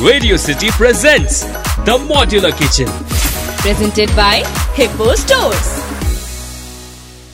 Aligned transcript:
Radio 0.00 0.36
City 0.36 0.68
presents 0.70 1.40
The 1.84 1.98
Modular 2.00 2.52
Kitchen. 2.52 2.86
presented 3.60 4.08
by 4.14 4.44
Hippo 4.76 5.14
Stores. 5.16 5.68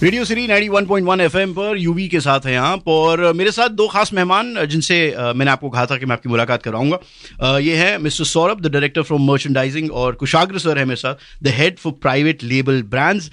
Radio 0.03 0.24
city 0.24 0.46
91.1 0.48 1.21
FM 1.21 1.53
पर 1.54 1.77
UV 1.79 2.06
के 2.08 2.21
साथ 2.21 2.46
हैं 2.46 2.56
आप 2.58 2.88
और 2.88 3.32
मेरे 3.32 3.50
साथ 3.50 3.69
दो 3.71 3.87
खास 3.88 4.12
मेहमान 4.12 4.54
जिनसे 4.66 4.96
मैंने 5.37 5.50
आपको 5.50 5.69
कहा 5.71 5.85
था 5.87 5.96
कि 5.98 6.06
मैं 6.06 6.12
आपकी 6.12 6.29
मुलाकात 6.29 6.62
कराऊँगा 6.62 7.58
ये 7.58 7.77
है 7.77 7.96
mister 7.99 8.24
Saurabh 8.24 8.60
the 8.60 8.71
director 8.72 9.03
from 9.03 9.26
merchandising 9.31 9.90
और 9.92 10.15
कुशाग्र 10.15 10.58
सर 10.58 10.78
है 10.78 10.85
मेरे 10.85 10.96
साथ 10.96 11.42
the 11.42 11.54
head 11.56 11.78
for 11.78 11.92
private 12.03 12.42
label 12.44 12.83
brands 12.90 13.31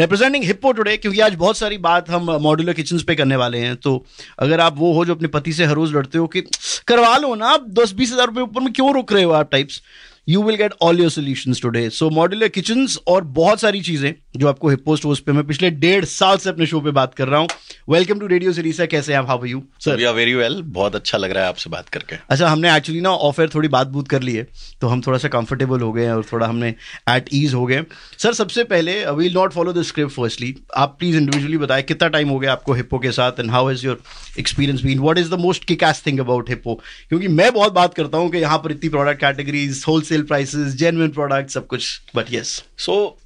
representing 0.00 0.44
Hippo 0.44 0.72
today 0.72 0.96
क्योंकि 0.96 1.20
आज 1.20 1.34
बहुत 1.34 1.56
सारी 1.56 1.78
बात 1.78 2.10
हम 2.10 2.30
मॉड्यूलर 2.42 2.72
किचन 2.72 2.98
पे 3.06 3.14
करने 3.14 3.36
वाले 3.36 3.58
हैं 3.58 3.76
तो 3.76 4.04
अगर 4.38 4.60
आप 4.60 4.78
वो 4.78 4.92
हो 4.94 5.04
जो 5.04 5.14
अपने 5.14 5.28
पति 5.36 5.52
से 5.52 5.64
हर 5.64 5.74
रोज 5.74 5.94
लड़ते 5.96 6.18
हो 6.18 6.26
कि 6.26 6.44
करवा 6.88 7.16
लो 7.16 7.34
ना, 7.34 7.46
आप 7.46 7.66
दस 7.70 7.92
बीस 7.92 8.12
हज़ार 8.12 8.26
रुपये 8.26 8.42
ऊपर 8.42 8.60
में 8.60 8.72
क्यों 8.72 8.92
रुक 8.94 9.12
रहे 9.12 9.22
हो 9.22 9.32
आप 9.32 9.50
types 9.50 9.82
you 10.28 10.42
will 10.42 10.56
get 10.56 10.74
all 10.82 11.00
your 11.00 11.10
solution 11.10 11.54
today 11.62 11.88
so 11.90 12.10
modular 12.10 12.48
kitchen 12.48 12.86
और 13.06 13.24
बहुत 13.24 13.60
सारी 13.60 13.80
चीज़ें। 13.82 14.12
जो 14.36 14.48
आपको 14.48 14.68
हिप्पो 14.68 14.96
स्टोर्स 14.96 15.18
पे 15.20 15.32
मैं 15.32 15.46
पिछले 15.46 15.70
डेढ़ 15.70 16.04
साल 16.04 16.36
से 16.36 16.48
अपने 16.50 16.66
शो 16.66 16.80
पे 16.80 16.90
बात 16.90 17.14
कर 17.14 17.28
रहा 17.28 17.40
हूँ। 17.40 17.48
वेलकम 17.90 18.18
टू 18.18 18.26
रेडियो 18.26 18.52
सीरीज़ 18.52 18.82
कैसे 18.82 19.12
हैं 19.12 19.18
आप? 19.18 19.26
How 19.28 19.44
you 19.44 19.62
sir 19.80 19.96
we 19.96 20.04
are 20.04 20.14
very 20.14 20.34
well 20.34 20.60
बहुत 20.62 20.94
अच्छा 20.94 21.18
लग 21.18 21.30
रहा 21.30 21.42
है 21.42 21.48
आपसे 21.48 21.70
बात 21.70 21.88
करके। 21.88 22.16
अच्छा 22.30 22.48
हमने 22.48 22.76
एक्चुअली 22.76 23.00
ना 23.00 23.10
ऑफ़र 23.10 23.48
थोड़ी 23.54 23.68
बात 23.68 23.86
बूत 23.86 24.08
कर 24.08 24.22
ली 24.22 24.34
है 24.34 24.46
तो 24.80 24.88
हम 24.88 25.00
थोड़ा 25.00 25.18
सा 25.18 25.28
कंफर्टेबल 25.28 25.80
हो 25.80 25.92
गए 25.92 26.04
हैं 26.04 26.12
और 26.12 26.24
थोड़ा 26.32 26.46
हमने 26.46 26.74
एट 27.10 27.28
ईज 27.32 27.54
हो 27.54 27.64
गए 27.66 27.84
सर 28.18 28.32
सबसे 28.32 28.64
पहले 28.64 29.04
we'll 29.10 29.34
not 29.34 29.52
follow 29.52 29.72
the 29.72 29.82
script 29.82 30.12
firstly 30.12 30.54
आप 30.76 30.96
प्लीज़ 30.98 31.16
इंडिविजुअली 31.16 31.58
बताएँ 31.58 31.82
कितना 31.82 32.08
टाइम 32.08 32.28
हो 32.28 32.38
गया 32.38 32.52
आपको 32.52 32.72
हिप्पो 32.72 32.98
के 32.98 33.12
साथ 33.12 33.40
and 33.40 33.50
how 33.50 33.70
is 33.70 33.86
your 33.86 34.02
experience 34.38 34.82
been 34.82 34.98
what 34.98 35.18
is 35.18 35.30
the 35.30 35.34
most 35.34 35.64
kick 35.64 35.84
thing 36.06 36.20
about 36.20 36.50
Hippo 36.50 36.74
क्योंकि 37.08 37.28
मैं 37.28 37.52
बहुत 37.54 37.72
बात 37.72 37.94
करता 37.94 38.18
हूँ 38.18 38.30
कि 38.30 38.38
यहाँ 38.38 38.58
पर 38.58 38.72
इतनी 38.72 38.88
product 38.88 39.20
categories 39.20 39.84
wholesale 39.88 40.22
prices 40.22 40.76
genuine 40.76 41.10
product 41.10 41.50
सब 41.50 41.66
कुछ 41.66 42.00
but 42.16 42.32
yes 42.34 42.62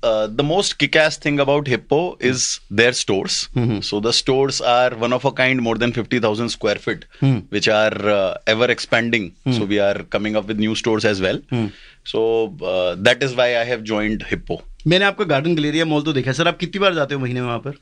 uh, 0.02 0.26
the 0.26 0.44
most 0.44 0.78
kick-ass 0.98 1.16
thing 1.18 1.38
about 1.40 1.66
hippo 1.66 2.16
is 2.20 2.60
their 2.70 2.92
stores 2.92 3.48
Mm-hmm. 3.54 3.80
so 3.88 4.00
the 4.00 4.12
stores 4.12 4.60
are 4.60 4.90
one 4.96 5.12
of 5.12 5.24
a 5.24 5.32
kind 5.32 5.62
more 5.62 5.76
than 5.76 5.92
50000 5.92 6.48
square 6.50 6.76
feet 6.76 7.04
mm. 7.20 7.42
which 7.50 7.68
are 7.68 7.96
uh, 8.08 8.34
ever 8.46 8.70
expanding 8.76 9.26
Mm. 9.46 9.56
so 9.58 9.64
we 9.64 9.78
are 9.88 10.02
coming 10.16 10.36
up 10.36 10.46
with 10.52 10.58
new 10.58 10.74
stores 10.74 11.04
as 11.04 11.20
well 11.26 11.38
Mm. 11.50 11.68
so 12.04 12.20
uh, 12.72 12.94
that 13.08 13.22
is 13.28 13.36
why 13.40 13.48
i 13.58 13.64
have 13.72 13.82
joined 13.92 14.22
hippo 14.32 14.58
मैंने 14.86 15.04
आपका 15.04 15.24
garden 15.34 15.54
Galleria 15.56 15.84
mall 15.84 16.02
तो 16.02 16.12
देखा 16.12 16.30
है 16.30 16.34
sir 16.34 16.48
आप 16.48 16.58
कितनी 16.58 16.80
बार 16.80 16.94
जाते 16.94 17.14
हो 17.14 17.20
महीने 17.20 17.40
में 17.40 17.46
वहाँ 17.46 17.58
पर 17.58 17.74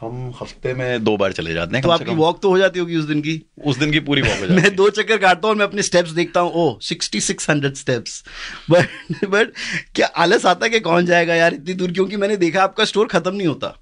हम 0.00 0.32
हफ़्ते 0.40 0.72
में 0.74 1.04
दो 1.04 1.16
बार 1.16 1.32
चले 1.32 1.52
जाते 1.54 1.76
हैं 1.76 1.82
तो 1.82 1.90
आपकी 1.90 2.14
वॉक 2.14 2.40
तो 2.42 2.50
हो 2.50 2.58
जाती 2.58 2.78
होगी 2.78 2.96
उस 2.96 3.04
दिन 3.04 3.20
की? 3.20 3.40
उस 3.64 3.76
दिन 3.76 3.90
की 3.92 4.00
पूरी 4.00 4.22
वॉक 4.22 4.50
मैं 4.50 4.74
दो 4.76 4.88
चक्कर 4.90 5.18
काटता 5.18 5.48
हूँ 5.48 5.56
मैं 5.56 5.64
अपने 5.64 5.82
स्टेप्स 5.82 6.10
देखता 6.10 6.40
हूँ। 6.40 6.52
ओ 6.54 6.78
sixty 6.82 7.20
six 7.20 7.50
hundred 7.50 7.74
steps 7.74 8.22
but 8.70 9.24
but 9.24 9.52
क्या 9.94 10.06
आलस 10.06 10.46
आता 10.46 10.66
है 10.66 10.70
कि 10.70 10.80
कौन 10.80 11.06
जाएगा 11.06 11.34
यार? 11.34 11.54
इतनी 11.54 11.74
दूर 11.74 11.92
क्योंकि 11.92 12.16
मैंने 12.16 12.36
देखा 12.36 12.62
आपका 12.62 12.84
स्टोर 12.84 13.06
खत्म 13.06 13.34
नहीं 13.34 13.46
होता। 13.46 13.76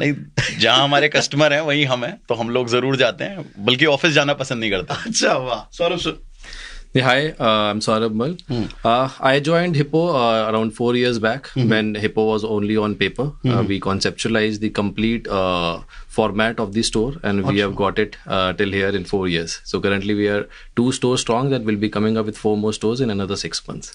नहीं। 0.00 0.12
जहाँ 0.58 0.84
हमारे 0.84 1.08
कस्टमर 1.08 1.52
हैं 1.52 1.60
वहीं 1.60 1.84
हम 1.86 2.04
हैं 2.04 2.16
तो 2.28 2.34
हम 2.34 2.50
लोग 2.50 2.68
ज़रूर 2.68 2.96
जाते 2.96 3.24
हैं 3.24 3.44
बल्कि 3.58 3.86
ऑफ़िस 3.86 4.12
जाना 4.12 4.34
पसंद 4.34 4.60
नहीं 4.60 4.70
करता। 4.70 4.94
अच्छा 5.06 5.32
वाह। 5.32 5.64
Saurabh 5.76 5.98
sir 5.98 6.20
Yeah, 6.94 7.04
hi, 7.04 7.30
uh, 7.40 7.70
I'm 7.70 7.80
Saurabh 7.80 8.12
Mal. 8.12 8.32
Mm. 8.50 8.70
Uh, 8.84 9.08
I 9.18 9.40
joined 9.40 9.76
Hippo 9.76 10.08
uh, 10.14 10.50
around 10.52 10.72
four 10.72 10.94
years 10.94 11.18
back 11.18 11.44
mm-hmm. 11.44 11.70
when 11.70 11.94
Hippo 11.94 12.26
was 12.26 12.44
only 12.44 12.76
on 12.76 12.96
paper. 12.96 13.32
Uh, 13.46 13.64
we 13.66 13.80
conceptualized 13.80 14.60
the 14.60 14.68
complete 14.68 15.26
uh, 15.26 15.80
format 16.06 16.60
of 16.60 16.74
the 16.74 16.82
store 16.82 17.14
and 17.22 17.40
awesome. 17.40 17.54
we 17.54 17.60
have 17.60 17.74
got 17.76 17.98
it 17.98 18.18
uh, 18.26 18.52
till 18.52 18.70
here 18.70 18.90
in 18.90 19.06
four 19.06 19.26
years. 19.26 19.62
So 19.64 19.80
currently 19.80 20.12
we 20.12 20.28
are 20.28 20.46
two 20.76 20.92
stores 20.92 21.22
strong 21.22 21.48
that 21.48 21.64
will 21.64 21.76
be 21.76 21.88
coming 21.88 22.18
up 22.18 22.26
with 22.26 22.36
four 22.36 22.58
more 22.58 22.74
stores 22.74 23.00
in 23.00 23.08
another 23.08 23.36
six 23.36 23.66
months. 23.68 23.94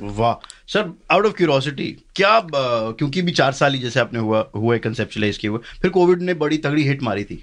वाह 0.00 0.34
sir 0.68 0.90
out 1.10 1.26
of 1.26 1.32
curiosity 1.32 1.84
क्या 2.16 2.40
क्योंकि 2.54 3.22
भी 3.22 3.32
चार 3.32 3.52
साल 3.60 3.74
ही 3.74 3.78
जैसे 3.80 4.00
आपने 4.00 4.18
हुआ 4.18 4.44
हुए 4.56 4.78
कंसेप्चुलाइज 4.86 5.38
किए 5.38 5.50
हुए 5.50 5.60
फिर 5.82 5.90
कोविड 5.90 6.22
ने 6.22 6.34
बड़ी 6.42 6.58
तगड़ी 6.66 6.82
हिट 6.88 7.02
मारी 7.02 7.24
थी 7.24 7.42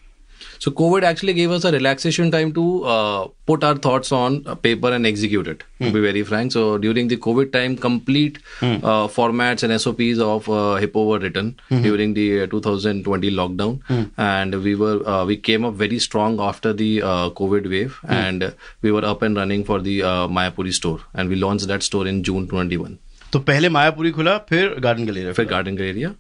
So 0.61 0.71
COVID 0.71 1.03
actually 1.03 1.33
gave 1.35 1.51
us 1.51 1.65
a 1.65 1.71
relaxation 1.73 2.31
time 2.31 2.53
to 2.53 2.85
uh, 2.85 3.29
put 3.47 3.63
our 3.63 3.77
thoughts 3.77 4.11
on 4.13 4.45
uh, 4.47 4.55
paper 4.55 4.91
and 4.93 5.07
execute 5.07 5.47
it. 5.47 5.63
To 5.81 5.91
be 5.93 6.01
very 6.01 6.23
frank, 6.25 6.53
so 6.53 6.79
during 6.79 7.09
the 7.09 7.17
COVID 7.17 7.53
time, 7.53 7.77
complete 7.77 8.39
uh, 8.63 9.07
formats 9.17 9.63
and 9.63 9.81
SOPs 9.81 10.19
of 10.19 10.49
uh, 10.49 10.75
Hippo 10.77 11.05
were 11.07 11.19
written 11.21 11.59
during 11.71 12.15
the 12.15 12.43
uh, 12.43 12.47
2020 12.47 13.31
lockdown, 13.31 13.81
and 14.17 14.55
we 14.63 14.75
were 14.75 15.09
uh, 15.09 15.25
we 15.25 15.37
came 15.37 15.65
up 15.65 15.75
very 15.75 15.99
strong 15.99 16.41
after 16.41 16.73
the 16.73 17.03
uh, 17.03 17.31
COVID 17.31 17.71
wave, 17.71 18.01
and 18.09 18.55
we 18.83 18.91
were 18.91 19.05
up 19.05 19.23
and 19.23 19.37
running 19.37 19.65
for 19.65 19.81
the 19.81 20.03
uh, 20.03 20.27
Mayapuri 20.29 20.73
store, 20.73 21.01
and 21.15 21.29
we 21.29 21.37
launched 21.37 21.69
that 21.69 21.83
store 21.83 22.07
in 22.07 22.23
June 22.25 22.49
21. 22.49 22.99
तो 23.33 23.39
पहले 23.39 23.69
मायापुरी 23.69 24.11
खुला 24.11 24.37
फिर 24.49 24.79
Garden 24.81 25.07
Galleria 25.07 25.35
For 25.35 25.45
Garden 25.45 25.79
area. 25.79 26.11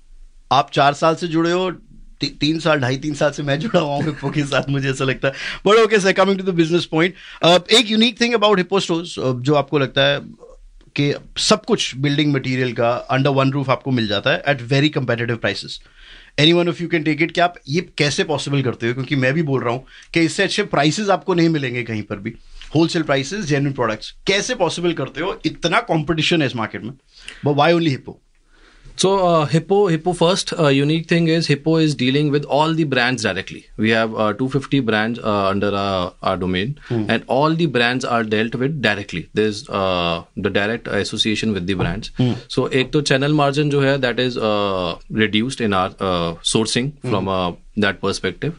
आप 0.52 0.70
चार 0.70 0.92
साल 0.94 1.14
से 1.14 1.28
जुड़े 1.28 1.52
हो 1.52 1.70
ती, 2.23 2.35
तीन 2.39 2.59
साल 2.59 2.79
ढाई 2.79 2.97
तीन 2.97 3.13
साल 3.15 3.31
से 3.31 3.43
मैं 3.43 3.59
जुड़ा 3.59 3.79
हुआ 3.79 3.95
हूँ 3.95 4.03
हिप्पो 4.03 4.29
के 4.29 4.43
साथ 4.45 4.69
मुझे 4.69 4.89
ऐसा 4.89 5.05
लगता 5.05 5.27
है। 5.27 5.33
But 5.65 5.79
okay 5.79 5.99
sir 5.99 6.11
coming 6.13 6.37
to 6.39 6.43
the 6.43 6.55
business 6.55 6.85
point 6.91 7.13
एक 7.71 7.91
unique 7.91 8.19
thing 8.21 8.33
about 8.33 8.57
Hippo 8.57 8.79
stores 8.79 9.15
जो 9.19 9.55
आपको 9.55 9.79
लगता 9.79 10.07
है 10.07 10.19
कि 10.95 11.13
सब 11.41 11.63
कुछ 11.65 11.95
बिल्डिंग 11.97 12.33
मटेरियल 12.33 12.73
का 12.73 12.89
अंडर 13.11 13.29
वन 13.31 13.51
रूफ 13.51 13.69
आपको 13.69 13.91
मिल 13.91 14.07
जाता 14.07 14.31
है 14.31 14.43
at 14.47 14.61
very 14.71 14.89
competitive 14.89 15.35
prices 15.35 15.79
any 16.39 16.53
one 16.53 16.69
of 16.69 16.81
you 16.81 16.87
can 16.87 17.03
take 17.03 17.21
it 17.21 17.31
कि 17.31 17.41
आप 17.41 17.55
ये 17.69 17.81
कैसे 17.97 18.23
पॉसिबल 18.23 18.61
करते 18.61 18.87
हो? 18.87 18.93
क्योंकि 18.93 19.15
मैं 19.15 19.33
भी 19.33 19.43
बोल 19.43 19.63
रहा 19.63 19.73
हूँ 19.73 19.85
कि 20.13 20.21
इससे 20.21 20.43
अच्छे 20.43 20.63
प्राइसेस 20.65 21.09
आपको 21.09 21.33
नहीं 21.33 21.49
मिलेंगे 21.49 21.83
कहीं 21.83 22.01
पर 22.03 22.15
भी। 22.17 22.33
होलसेल 22.75 23.03
प्राइसेस 23.03 23.45
जेन्युइन 23.45 23.73
प्रोडक्ट्स 23.73 24.11
कैसे 24.27 24.55
पॉसिबल 24.55 24.93
करते 24.93 25.21
हो? 25.21 25.39
इतना 25.45 25.79
कंपटीशन 25.89 26.41
है 26.41 26.47
इस 26.47 26.55
मार्केट 26.55 26.83
में। 26.83 26.93
Why 27.45 27.73
only 27.73 27.89
Hippo 27.89 28.19
So 29.00 29.10
uh, 29.24 29.44
Hippo, 29.46 29.86
Hippo 29.86 30.12
first 30.12 30.52
uh, 30.58 30.66
unique 30.76 31.06
thing 31.10 31.28
is 31.28 31.46
Hippo 31.46 31.76
is 31.76 31.94
dealing 31.94 32.32
with 32.32 32.44
all 32.44 32.72
the 32.74 32.82
brands 32.82 33.22
directly. 33.22 33.60
We 33.76 33.90
have 33.90 34.12
uh, 34.14 34.32
250 34.32 34.80
brands 34.80 35.20
uh, 35.20 35.44
under 35.50 35.68
our, 35.72 36.14
our 36.20 36.36
domain, 36.36 36.80
and 36.90 37.22
all 37.28 37.54
the 37.54 37.66
brands 37.66 38.04
are 38.04 38.24
dealt 38.24 38.56
with 38.56 38.82
directly. 38.82 39.28
There's 39.34 39.68
uh, 39.68 40.24
the 40.36 40.50
direct 40.50 40.88
association 40.88 41.52
with 41.52 41.68
the 41.68 41.74
brands. 41.74 42.10
So 42.48 42.66
एक 42.80 42.90
तो 42.92 43.02
channel 43.12 43.38
margin 43.42 43.70
जो 43.70 43.80
है 43.82 44.00
that 44.00 44.18
is 44.18 44.36
uh, 44.36 44.96
reduced 45.22 45.60
in 45.60 45.72
our 45.72 45.94
uh, 46.00 46.34
sourcing 46.42 46.90
from 47.08 47.28
uh, 47.28 47.52
that 47.76 48.00
perspective. 48.00 48.58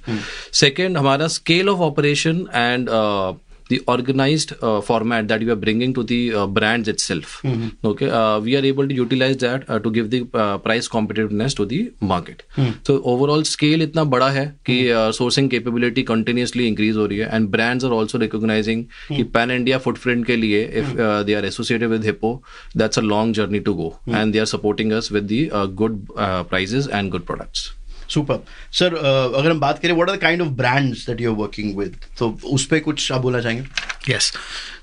Second, 0.64 0.96
हमारा 1.04 1.30
scale 1.30 1.68
of 1.68 1.82
operation 1.82 2.48
and 2.54 2.88
uh, 2.88 3.34
the 3.69 3.81
organized 3.87 4.53
uh, 4.63 4.81
format 4.81 5.29
that 5.29 5.43
you 5.43 5.53
are 5.53 5.57
bringing 5.57 5.95
to 5.95 6.03
the 6.03 6.35
uh, 6.35 6.47
brands 6.47 6.89
itself. 6.89 7.41
Mm-hmm. 7.43 7.87
Okay, 7.87 8.11
uh, 8.11 8.41
we 8.41 8.57
are 8.57 8.65
able 8.65 8.87
to 8.89 8.95
utilize 8.95 9.37
that 9.39 9.69
uh, 9.69 9.79
to 9.79 9.91
give 9.91 10.11
the 10.11 10.27
uh, 10.35 10.59
price 10.59 10.89
competitiveness 10.89 11.57
to 11.57 11.65
the 11.65 11.93
market. 12.01 12.43
So 12.87 13.03
overall 13.05 13.45
scale 13.45 13.81
इतना 13.83 14.05
बड़ा 14.05 14.31
है 14.31 14.47
कि 14.67 14.77
uh, 14.93 15.13
sourcing 15.13 15.51
capability 15.51 16.05
continuously 16.13 16.69
increase 16.73 16.97
हो 16.97 17.07
रही 17.07 17.19
है 17.19 17.31
and 17.31 17.51
brands 17.51 17.85
are 17.85 17.93
also 17.93 18.19
recognizing 18.19 18.85
कि 19.09 19.25
pan 19.33 19.51
India 19.51 19.79
footprint 19.79 20.27
के 20.27 20.37
लिए 20.37 20.65
if 20.83 20.99
uh, 20.99 21.23
they 21.23 21.35
are 21.35 21.45
associated 21.45 21.91
with 21.91 22.05
Hippo, 22.05 22.43
that's 22.75 22.97
a 22.97 23.03
long 23.03 23.33
journey 23.33 23.61
to 23.61 23.75
go 23.75 23.99
and 24.07 24.35
they 24.35 24.41
are 24.41 24.51
supporting 24.55 24.93
us 24.93 25.11
with 25.11 25.29
the 25.29 25.51
uh, 25.51 25.67
good 25.67 26.07
uh, 26.17 26.45
prices 26.45 26.87
and 26.89 27.11
good 27.11 27.27
products. 27.27 27.73
Super 28.15 28.45
sir 28.81 28.95
अगर 29.05 29.51
हम 29.51 29.61
बात 29.61 29.79
करें 29.83 29.95
what 29.95 30.11
are 30.11 30.17
the 30.17 30.21
kind 30.21 30.43
of 30.43 30.49
brands 30.63 31.07
that 31.07 31.21
you 31.21 31.31
are 31.33 31.37
working 31.39 31.77
with 31.79 31.97
तो 32.19 32.31
उस 32.59 32.67
पे 32.67 32.81
कुछ 32.89 33.11
आप 33.13 33.21
बोलना 33.21 33.41
चाहेंगे. 33.41 34.21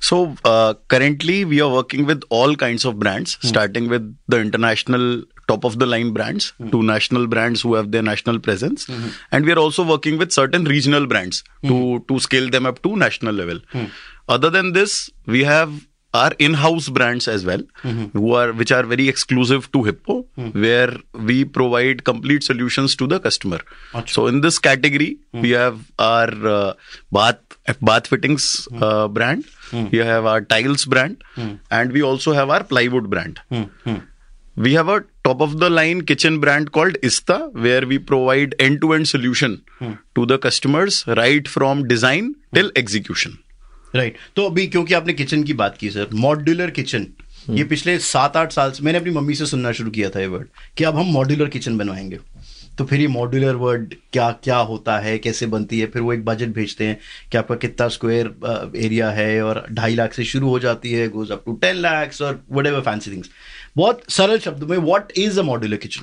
So 0.06 0.18
uh, 0.50 0.74
currently 0.92 1.34
we 1.50 1.58
are 1.64 1.70
working 1.72 2.06
with 2.06 2.24
all 2.38 2.56
kinds 2.62 2.86
of 2.90 2.96
brands, 3.02 3.34
starting 3.50 3.90
with 3.92 4.08
the 4.34 4.40
international 4.46 5.04
top 5.52 5.68
of 5.70 5.76
the 5.84 5.88
line 5.90 6.10
brands 6.16 6.48
mm-hmm. 6.48 6.72
to 6.72 6.82
national 6.88 7.28
brands 7.34 7.64
who 7.66 7.74
have 7.76 7.92
their 7.96 8.06
national 8.08 8.40
presence, 8.48 8.88
mm-hmm. 8.88 9.12
and 9.32 9.50
we 9.50 9.54
are 9.56 9.60
also 9.66 9.86
working 9.92 10.18
with 10.24 10.34
certain 10.38 10.66
regional 10.72 11.06
brands 11.14 11.44
mm-hmm. 11.44 11.70
to 11.74 12.00
to 12.12 12.20
scale 12.28 12.50
them 12.58 12.72
up 12.72 12.82
to 12.88 12.96
national 13.04 13.40
level. 13.42 13.62
Other 14.38 14.52
than 14.58 14.74
this, 14.80 14.98
we 15.38 15.44
have 15.52 15.78
our 16.14 16.32
in-house 16.40 16.90
brands 16.90 17.28
as 17.28 17.46
well, 17.46 17.62
mm-hmm. 17.84 18.18
who 18.18 18.34
are 18.34 18.52
which 18.52 18.72
are 18.72 18.84
very 18.84 19.08
exclusive 19.08 19.72
to 19.72 19.84
Hippo, 19.84 20.26
hmm. 20.36 20.50
where 20.50 20.94
we 21.14 21.46
provide 21.46 22.04
complete 22.04 22.44
solutions 22.44 22.96
to 22.98 23.08
the 23.08 23.20
customer. 23.20 23.60
So 24.08 24.28
in 24.28 24.42
this 24.42 24.60
category, 24.60 25.18
hmm. 25.32 25.42
we 25.42 25.52
have 25.52 25.92
our 25.98 26.48
uh, 26.48 26.74
bath 27.12 27.40
bath 27.82 28.08
fittings 28.08 28.68
hmm. 28.70 28.84
uh, 28.84 29.08
brand, 29.08 29.46
we 29.92 30.00
have 30.00 30.26
our 30.26 30.42
tiles 30.42 30.86
brand, 30.86 31.24
and 31.70 31.92
we 31.94 32.04
also 32.04 32.34
have 32.34 32.50
our 32.50 32.64
plywood 32.64 33.10
brand. 33.10 33.40
We 34.58 34.74
have 34.74 34.90
a 34.90 35.06
top 35.24 35.40
of 35.40 35.60
the 35.60 35.70
line 35.70 36.02
kitchen 36.02 36.42
brand 36.42 36.74
called 36.74 36.98
Ista, 37.02 37.50
where 37.54 37.88
we 37.88 38.00
provide 38.00 38.54
end 38.60 38.82
to 38.82 38.92
end 38.92 39.08
solution 39.08 39.64
to 40.16 40.26
the 40.26 40.38
customers 40.38 41.06
right 41.08 41.48
from 41.48 41.88
design 41.88 42.36
till 42.54 42.70
execution. 42.76 43.40
Right 43.96 44.14
right. 44.14 44.36
तो 44.36 44.46
अभी 44.46 44.68
क्योंकि 44.68 44.94
आपने 44.94 45.14
किचन 45.14 45.44
की 45.44 45.54
बात 45.54 45.78
की 45.78 45.90
sir 45.90 46.08
modular 46.14 46.72
kitchen 46.72 47.08
ये 47.50 47.64
पिछले 47.64 48.00
सात 48.00 48.38
आठ 48.38 48.52
साल 48.52 48.72
से 48.72 48.84
मैंने 48.84 48.98
अपनी 48.98 49.12
मम्मी 49.12 49.36
से 49.36 49.46
सुनना 49.46 49.72
शुरू 49.72 49.92
किया 49.92 50.10
था 50.10 50.20
ये 50.20 50.28
वर्ड 50.28 50.48
कि 50.78 50.84
अब 50.84 50.96
हम 50.96 51.06
मॉड्यूलर 51.06 51.50
किचन 51.50 51.78
बनवाएँगे। 51.78 52.20
तो 52.78 52.86
फिर 52.86 53.02
ये 53.02 53.08
मॉड्यूलर 53.08 53.56
वर्ड 53.56 53.94
क्या 54.14 54.32
क्या 54.32 54.58
होता 54.58 55.00
है 55.00 55.18
कैसे 55.18 55.46
बनती 55.46 55.80
है 55.80 55.88
फिर 55.88 56.02
वो 56.02 56.14
एक 56.14 56.26
बजट 56.26 56.48
भेजते 56.48 56.86
हैं 56.86 56.98
कि 57.32 57.38
आपका 57.38 57.56
कितना 57.56 57.88
स्क्वायर 57.88 58.26
एरिया 58.76 59.10
है 59.10 59.44
और 59.44 59.66
ढाई 59.72 59.96
लाख 59.96 60.14
से 60.14 60.24
शुरू 60.24 60.50
हो 60.50 60.60
जाती 60.60 60.92
है 60.92 61.10
goes 61.10 61.32
up 61.32 61.44
to 61.46 61.54
ten 61.54 61.76
lakhs 61.76 62.22
और 62.22 62.44
वट 62.52 62.68
एवर 62.68 62.80
फैंसी 62.80 63.12
थिंग्स 63.12 63.30
बहुत 63.78 64.02
सरल 64.10 64.40
शब्द 64.40 64.64
में 64.64 64.78
what 64.78 65.12
is 65.18 65.40
a 65.40 65.44
modular 65.44 65.78
kitchen 65.78 66.02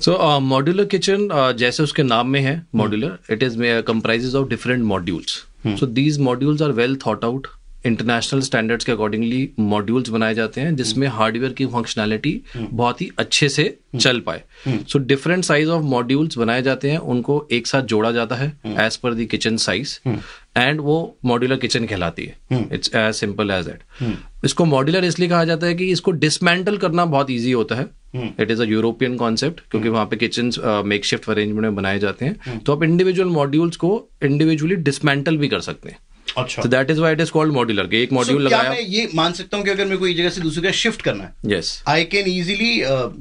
so 0.00 0.40
modular 0.40 0.84
kitchen 0.84 1.28
जैसे 1.58 1.82
उसके 1.82 2.02
नाम 2.02 2.28
में 2.28 2.40
है 2.40 2.66
modular 2.74 3.18
it 3.30 3.42
is 3.42 3.56
comprises 3.60 4.34
of 4.34 4.48
different 4.48 4.84
modules 4.84 5.44
so 5.66 5.86
these 5.88 6.18
modules 6.20 6.62
are 6.62 6.72
well 6.72 6.96
thought 7.06 7.24
out 7.24 7.46
international 7.86 8.40
standards 8.40 8.84
के 8.84 8.92
अकॉर्डिंगली 8.92 9.48
मॉड्यूल्स 9.58 10.08
बनाए 10.10 10.34
जाते 10.34 10.60
हैं 10.60 10.74
जिसमें 10.76 11.06
हार्डवेयर 11.08 11.52
की 11.52 11.64
फंक्शनैलिटी 11.66 12.40
बहुत 12.56 13.00
ही 13.00 13.10
अच्छे 13.18 13.48
से 13.48 13.64
चल 13.96 14.20
पाए। 14.26 14.42
So 14.88 14.98
different 14.98 15.44
size 15.44 15.68
of 15.68 15.82
modules 15.84 16.38
बनाए 16.38 16.62
जाते 16.62 16.90
हैं 16.90 16.98
उनको 16.98 17.46
एक 17.52 17.66
साथ 17.66 17.82
जोड़ा 17.92 18.12
जाता 18.12 18.36
है 18.36 18.46
as 18.78 18.96
per 18.96 19.14
the 19.14 19.24
kitchen 19.30 19.56
size 19.56 19.98
and 20.08 20.80
वो 20.80 21.16
मॉड्यूलर 21.24 21.56
किचन 21.56 21.86
कहलाती 21.86 22.24
है। 22.24 22.66
It's 22.72 22.94
as 22.94 23.14
simple 23.14 23.50
as 23.50 23.66
that 23.66 24.44
इसको 24.44 24.64
मॉड्यूलर 24.64 25.04
इसलिए 25.04 25.28
कहा 25.28 25.44
जाता 25.44 25.66
है 25.66 25.74
कि 25.74 25.90
इसको 25.92 26.10
डिसमेंटल 26.12 26.76
करना 26.76 27.04
बहुत 27.06 27.30
ईजी 27.30 27.52
होता 27.52 27.74
है। 27.74 27.86
It 28.14 28.50
is 28.50 28.62
a 28.62 28.64
European 28.66 29.16
concept 29.16 29.60
क्योंकि 29.70 29.88
वहाँ 29.88 30.06
पे 30.06 30.16
किचन 30.16 30.50
मेक 30.86 31.04
शिफ्ट 31.04 31.28
अरेंजमेंट 31.30 31.62
में 31.62 31.74
बनाए 31.74 31.98
जाते 31.98 32.24
हैं। 32.24 32.58
तो 32.58 32.76
आप 32.76 32.82
इंडिविजुअल 32.82 33.28
मॉड्यूल्स 33.30 33.76
को 33.76 33.90
इंडिविजुअली 34.24 34.76
डिसमेंटल 34.88 35.36
भी 35.36 35.48
कर 35.48 35.60
सकते 35.60 35.88
हैं। 35.88 35.98
अच्छा। 36.38 36.62
तो 36.62 36.68
that 36.68 36.90
is 36.90 37.00
why 37.00 37.12
it 37.12 37.20
is 37.20 37.30
called 37.30 37.52
modular 37.52 37.86
के 37.86 38.02
एक 38.02 38.12
मॉड्यूल 38.12 38.38
So, 38.38 38.44
लगाया 38.46 38.70
मैं 38.70 38.80
ये 38.80 39.08
मान 39.14 39.32
सकता 39.32 39.56
हूँ 39.56 39.64
कि 39.64 39.70
अगर 39.70 39.84
मेरे 39.84 39.96
को 39.96 40.06
एक 40.06 40.16
जगह 40.16 40.30
से 40.30 40.40
दूसरी 40.40 40.62
जगह 40.62 40.72
शिफ्ट 40.72 41.02
करना 41.02 41.24
है? 41.24 41.34
Yes 41.46 41.82
I 41.88 42.04
can 42.04 42.26
easily 42.26 42.72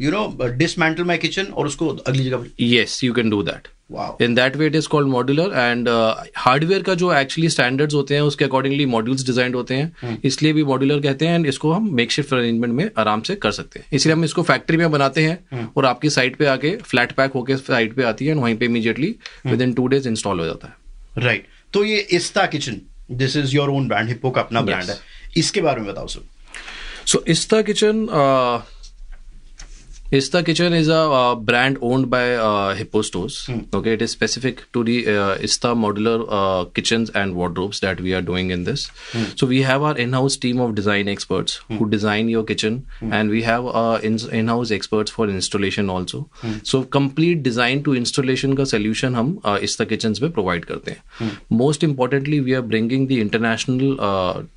you 0.05 0.11
know 0.11 0.47
dismantle 0.57 1.03
my 1.03 1.17
kitchen 1.17 1.43
और 1.43 1.67
उसको 1.67 1.87
अगली 1.87 2.23
जगह 2.23 2.45
yes 2.61 3.03
you 3.03 3.13
can 3.13 3.29
do 3.29 3.43
do 3.43 3.57
that 3.91 3.97
Wow. 3.97 4.25
in 4.25 4.35
that 4.35 4.55
way 4.59 4.67
it 4.71 4.75
is 4.79 4.87
called 4.87 5.09
modular 5.13 5.45
and 5.61 5.87
uh, 5.87 6.15
hardware 6.43 6.81
का 6.83 6.93
जो 6.95 7.11
एक्चुअली 7.13 7.49
स्टैंडर्ड्स 7.49 7.93
होते 7.95 8.15
हैं 8.15 8.21
उसके 8.21 8.45
अकॉर्डिंगली 8.45 8.85
मॉड्यूल्स 8.85 9.25
डिज़ाइन 9.25 9.53
होते 9.53 9.75
हैं 9.75 10.17
इसलिए 10.25 10.53
भी 10.53 10.63
मॉड्यूलर 10.63 11.01
कहते 11.01 11.27
हैं 11.27 11.35
एंड 11.35 11.45
इसको 11.47 11.71
हम 11.71 11.89
मेक 11.95 12.11
शिफ्ट 12.11 12.33
अरेंजमेंट 12.33 12.73
में 12.73 12.89
आराम 12.97 13.21
से 13.21 13.35
कर 13.35 13.51
सकते 13.51 13.79
हैं। 13.79 13.85
इसलिए 13.93 14.15
हम 14.15 14.23
इसको 14.23 14.43
फैक्ट्री 14.43 14.77
में 14.77 14.91
बनाते 14.91 15.23
हैं 15.23 15.69
और 15.77 15.85
आपकी 15.85 16.09
साइट 16.09 16.35
पे 16.35 16.45
आके 16.45 16.75
फ्लैट 16.75 17.11
पैक 17.11 17.33
होकर 17.33 17.57
साइट 17.57 17.93
पे 17.95 18.03
आती 18.03 18.25
है 18.25 18.33
and 18.33 18.43
वहीं 18.43 18.57
पे 18.57 18.65
immediately 18.65 19.15
within 19.61 19.73
two 19.73 19.87
days 19.87 20.07
install 20.09 20.39
हो 20.39 20.45
जाता 20.45 20.67
है। 20.67 21.23
Right 21.23 21.41
right. 21.41 21.73
तो 21.73 21.83
ये 21.83 21.97
Ista 22.19 22.45
kitchen 22.45 22.81
this 23.11 23.35
is 23.37 23.55
your 23.55 23.69
own 23.69 23.87
brand 23.87 24.09
Hippo 24.09 24.31
का 24.31 24.41
अपना 24.41 24.61
ब्रांड 24.61 24.83
Yes. 24.83 24.89
है। 24.89 24.99
इसके 25.37 25.61
बारे 25.61 25.81
में 25.81 25.91
बताओ 25.91 26.07
sir 26.07 26.29
So 27.11 27.19
Ista 27.33 27.57
Kitchen, 27.67 28.01
uh, 28.09 28.61
Ista 30.13 30.39
kitchen 30.41 30.73
is 30.73 30.89
a 30.91 31.33
brand 31.41 31.77
owned 31.83 32.05
by 32.05 32.35
Hippostores 32.77 33.35
okay 33.75 33.93
it 33.93 34.01
is 34.01 34.09
specific 34.11 34.59
to 34.73 34.83
the 34.83 34.97
Ista 35.43 35.73
modular 35.73 36.25
kitchen 36.75 37.05
and 37.15 37.33
wardrobes 37.33 37.79
that 37.81 38.01
we 38.01 38.11
are 38.13 38.21
doing 38.21 38.51
in 38.51 38.63
this 38.63 38.83
so 39.39 39.47
we 39.47 39.61
have 39.63 39.85
our 39.85 39.99
in 40.01 40.13
house 40.13 40.39
team 40.41 40.61
of 40.61 40.73
design 40.75 41.09
experts 41.09 41.59
who 41.71 41.85
design 41.85 42.29
your 42.29 42.43
kitchen 42.47 42.81
and 43.03 43.31
we 43.31 43.41
have 43.41 43.69
in 44.33 44.49
house 44.49 44.71
experts 44.71 45.11
for 45.11 45.29
installation 45.29 45.89
also 45.89 46.27
so 46.65 46.81
complete 46.93 47.43
design 47.43 47.81
to 47.81 47.95
installation 47.95 48.53
का 48.53 48.63
solution 48.73 49.15
हम 49.15 49.37
Ista 49.61 49.85
kitchen 49.85 50.15
में 50.21 50.31
provide 50.31 50.65
करते 50.65 50.91
हैं 50.91 51.31
most 51.53 51.83
importantly 51.83 52.39
we 52.39 52.53
are 52.53 52.61
bringing 52.73 53.07
the 53.07 53.21
international 53.21 53.95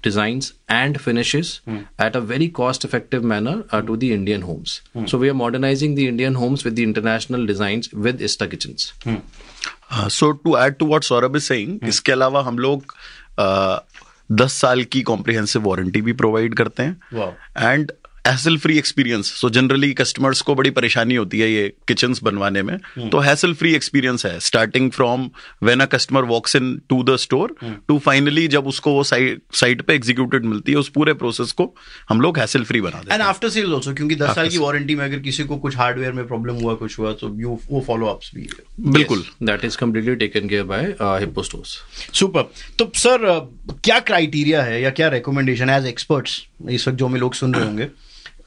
design 0.05 0.41
and 0.73 0.99
finishes 0.99 1.59
at 1.69 2.17
a 2.17 2.21
very 2.27 2.49
cost 2.57 2.85
effective 2.85 3.25
manner 3.27 3.81
to 3.81 3.97
the 3.97 4.13
Indian 4.13 4.43
homes 4.43 4.81
so 5.11 5.19
we 5.19 5.29
are 5.29 5.43
modernizing 5.45 5.97
the 6.01 6.09
Indian 6.15 6.39
homes 6.43 6.65
with 6.69 6.77
the 6.81 6.87
international 6.91 7.47
designs 7.53 7.91
with 8.09 8.23
Ista 8.31 8.51
Kitchens. 8.55 8.93
So 10.19 10.31
to 10.45 10.57
add 10.59 10.75
to 10.79 10.87
what 10.87 11.05
Saurabh 11.05 11.37
is 11.37 11.45
saying 11.45 11.89
इसके 11.89 12.13
अलावा 12.13 12.43
हम 12.43 12.59
लोग 12.59 12.95
दस 14.43 14.53
साल 14.61 14.83
की 14.95 15.03
comprehensive 15.11 15.69
warranty 15.69 16.01
भी 16.03 16.13
provide 16.23 16.55
करते 16.61 16.83
Wow. 17.17 17.29
हैं 17.59 17.73
and 17.73 17.93
hassle 18.27 18.57
free 18.59 18.77
experience 18.79 19.31
so 19.31 19.49
generally 19.51 19.93
customers 19.95 20.41
को 20.41 20.55
बड़ी 20.55 20.71
परेशानी 20.71 21.15
होती 21.15 21.41
है 21.41 21.51
ये 21.53 21.69
किचन्स 21.89 22.23
बनवाने 22.23 22.63
में। 22.63 22.77
तो 23.11 23.19
हैसल 23.19 23.55
फ्री 23.55 23.75
एक्सपीरियंस 23.75 24.27
है 24.27 24.39
starting 24.41 24.91
from 24.91 25.29
when 25.63 25.81
a 25.81 25.85
customer 25.85 26.25
walks 26.25 26.57
in 26.57 26.81
to 26.89 27.03
the 27.05 27.17
store 27.17 27.55
to 27.89 27.99
finally 27.99 28.47
जब 28.49 28.67
उसको 28.67 28.93
वो 28.93 29.03
साइट 29.05 29.43
साइट 29.55 29.83
पे 29.83 29.95
एग्जीक्यूटेड 29.95 30.45
मिलती 30.45 30.73
है 30.73 30.79
उस 30.79 30.89
पूरे 30.89 31.15
प्रोसेस 31.15 31.53
को 31.53 31.75
हम 32.09 32.21
लोग 32.21 32.39
हैसल 32.39 32.65
फ्री 32.65 32.81
बना 32.81 32.99
देते 32.99 33.15
एंड 33.15 33.23
आफ्टर 33.23 33.49
सेल्स 33.49 33.71
ऑल्सो 33.71 33.95
क्योंकि 33.95 34.15
दस 34.15 34.35
साल 34.35 34.49
की 34.49 34.59
वारंटी 34.59 34.95
में 34.95 35.05
अगर 35.05 35.19
किसी 35.19 35.45
को 35.45 35.57
कुछ 35.57 35.77
हार्डवेयर 35.77 36.13
में 36.13 36.27
प्रॉब्लम 36.27 36.55
हुआ 36.55 36.75
कुछ 36.75 36.99
हुआ 36.99 37.13
तो 37.13 37.35
यू 37.41 37.59
वो 37.71 37.85
फॉलो 37.87 38.07
अप्स 38.07 38.31
भी 38.35 38.49
बिल्कुल। 38.81 39.25
Is 39.65 39.77
completely 39.77 40.15
taken 40.21 40.49
care 40.49 40.65
by 40.71 40.79
uh, 40.95 41.13
Hippo 41.21 41.43
Stores. 41.49 41.71
Super 42.15 42.43
तो 42.79 42.91
सर 42.95 43.19
क्या 43.85 43.99
क्राइटेरिया 44.09 44.63
है 44.63 44.83
या 44.83 44.91
क्या 44.91 45.09
रिकमेंडेशन 45.09 45.71
एज 45.71 45.87
एक्सपर्ट्स 45.87 46.43
इस 46.71 46.89
वक्त 46.89 46.99
जो 46.99 47.07
हमें 47.07 47.21
लोग 47.21 47.35
सुन 47.35 47.55
रहे 47.55 47.65
होंगे? 47.65 47.89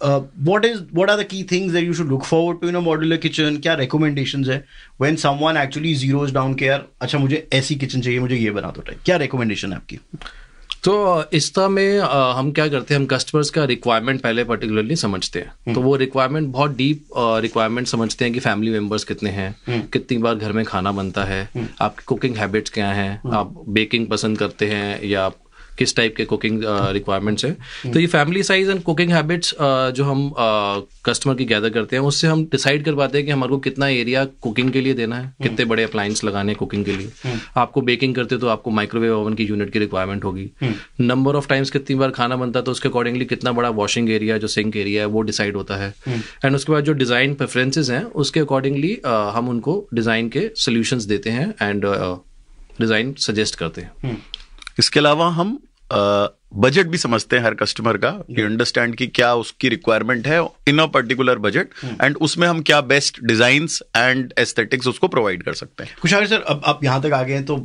What 0.04 0.66
is 0.66 0.82
what 0.94 1.10
are 1.10 1.18
the 1.18 1.24
key 1.28 1.44
things 1.44 1.74
that 1.74 1.84
you 1.84 1.94
should 1.94 2.10
look 2.10 2.24
forward 2.24 2.62
to 2.62 2.68
in 2.70 2.76
a 2.76 2.80
modular 2.80 3.18
kitchen 3.18 3.58
क्या 3.58 3.74
रिकमेंडेशंस 3.76 4.48
है? 4.48 4.64
When 5.02 5.16
someone 5.16 5.58
actually 5.58 5.94
zeroes 5.96 6.34
down 6.34 6.54
के 6.56 6.66
यार 6.66 6.86
अच्छा 7.02 7.18
मुझे 7.18 7.48
ऐसी 7.54 7.76
किचन 7.76 8.02
चाहिए 8.02 8.20
मुझे 8.20 8.36
ये 8.36 8.52
बना 8.52 8.72
दो 8.72 8.82
टाइप 8.82 9.00
क्या 9.06 9.18
रिकमेंडेशन 9.18 9.72
है 9.72 9.76
आपकी? 9.76 10.00
तो 10.84 11.24
इस 11.34 11.54
तरह 11.56 11.68
में 11.70 12.00
अ, 12.00 12.34
हम 12.38 12.52
क्या 12.52 12.68
करते 12.68 12.94
हैं 12.94 13.00
हम 13.02 13.06
कस्टमर्स 13.08 13.50
का 13.50 13.64
रिक्वायरमेंट 13.66 14.22
पहले 14.22 14.44
पर्टिकुलरली 14.44 14.96
समझते 14.96 15.40
हैं। 15.40 15.74
तो 15.74 15.82
वो 15.82 15.96
रिक्वायरमेंट 15.96 16.48
बहुत 16.48 16.76
डीप 16.78 17.06
रिक्वायरमेंट 17.42 17.88
समझते 17.88 18.26
हैं 18.26 18.34
कि 18.34 18.40
फैमिली 18.40 18.72
मेंबर्स 18.72 19.04
कितने 19.04 19.30
हैं 19.30 19.82
कितनी 19.94 20.18
बार 20.18 20.36
घर 20.36 20.52
में 20.52 20.64
खाना 20.66 20.92
बनता 20.92 21.24
है 21.24 21.42
आपकी 21.82 22.04
कुकिंग 22.08 22.36
हैबिट्स 22.36 22.72
क्या 22.72 22.92
हैं 22.92 23.10
आप 23.34 23.64
बेकिंग 23.70 24.08
पसंद 24.08 24.38
करते 24.38 24.66
हैं 24.66 25.04
या 25.04 25.26
आप 25.26 25.36
किस 25.78 25.96
टाइप 25.96 26.16
के 26.16 26.26
कुकिंग 26.26 26.62
रिक्वायरमेंट्स 26.94 27.46
है। 27.46 27.52
तो 27.86 28.00
ये 28.00 28.08
family 28.08 28.44
size 28.44 28.72
and 28.72 28.82
cooking 28.84 29.12
habits 29.12 29.54
जो 29.96 30.04
हम 30.04 30.30
कस्टमर 31.06 31.36
की 31.36 31.46
गैदर 31.46 31.70
करते 31.70 31.96
हैं, 31.96 32.04
उससे 32.06 32.28
हम 32.28 32.44
डिसाइड 32.48 32.84
कर 32.86 32.96
पाते 32.96 33.18
हैं 33.18 33.26
कि 33.26 33.32
हमारे 33.32 33.50
को 33.50 33.58
कितना 33.60 33.88
एरिया 33.90 34.24
कुकिंग 34.42 34.72
के 34.72 34.82
लिए 34.82 34.94
देना 34.94 35.16
है, 35.16 35.34
कितने 35.44 35.66
बड़े 35.66 35.84
अप्लाइंस 35.84 36.24
लगाने 36.24 36.52
हैं 36.52 36.58
कुकिंग 36.58 36.86
के 36.86 36.92
लिए। 36.94 37.38
आपको 37.58 37.82
बेकिंग 37.84 38.16
करते 38.16 38.36
हो 38.36 38.42
तो 38.42 38.48
आपको 38.50 38.72
माइक्रोवेव 38.72 39.14
ओवन 39.14 39.34
की 39.34 39.46
यूनिट 39.46 39.72
की 39.74 39.80
रिक्वायरमेंट 39.80 40.24
होगी। 40.24 40.50
नंबर 41.02 41.36
ऑफ़ 41.36 41.48
टाइम्स 41.48 41.72
कितनी 41.72 41.96
बार 41.96 42.12
खाना 42.12 42.36
बनता 42.38 42.60
है 42.60 42.66
तो 42.66 42.72
उसके 42.72 42.90
अकॉर्डिंगली 42.90 43.26
कितना 43.28 43.52
बड़ा 43.54 43.70
वॉशिंग 43.78 44.10
एरिया 44.12 44.38
जो 44.38 44.48
सिंक 44.50 44.76
एरिया 44.78 45.02
है, 45.02 45.08
वो 45.08 45.22
डिसाइड 45.24 45.56
होता 45.56 45.76
है। 45.76 45.94
एंड 46.46 46.56
उसके 46.56 46.72
बाद 46.72 46.84
जो 46.84 46.94
डिज़ाइन 46.96 47.34
प्रेफरेंसेज 47.36 47.92
हैं, 47.92 48.04
उसके 48.04 48.40
अकॉर्डिंगली 48.40 48.98
हम 49.06 49.50
उनको 49.50 49.88
डिज़ाइन 49.94 50.30
के 50.30 50.50
सोल्यूशंस 50.58 51.04
देते 51.06 51.30
हैं 51.30 51.48
एंड 51.62 51.86
डिज़ाइन 52.80 53.14
सजेस्ट 53.20 53.56
करते 53.56 53.82
हैं। 53.82 54.18
इसके 54.80 55.00
अलावा 55.00 55.30
हम 55.32 55.58
बजट 55.94 56.88
भी 56.88 56.98
समझते 56.98 57.36
हैं 57.36 57.44
हर 57.44 57.54
कस्टमर 57.54 57.98
का 57.98 58.10
कि 58.10 58.42
अंडरस्टैंड 58.42 58.96
कि 58.96 59.08
क्या 59.08 59.34
उसकी 59.36 59.70
रिक्वायरमेंट 59.70 60.28
है 60.28 60.40
in 60.68 60.80
a 60.80 60.86
particular 60.86 61.38
budget 61.38 61.68
and 62.02 62.18
उसमें 62.18 62.48
हम 62.48 62.62
क्या 62.62 62.82
बेस्ट 62.82 63.20
डिज़ाइन 63.24 63.68
एंड 63.98 64.34
एस्थेटिक्स 64.40 64.88
उसको 64.88 65.08
प्रोवाइड 65.08 65.44
कर 65.44 65.54
सकते 65.54 65.84
हैं। 65.84 65.96
कुशागर 66.02 66.28
सर 66.28 66.42
अब 66.42 66.62
आप 66.66 66.84
यहाँ 66.84 67.02
तक 67.02 67.14
आ 67.14 67.22
गए 67.24 67.34
हैं 67.34 67.46
तो 67.46 67.58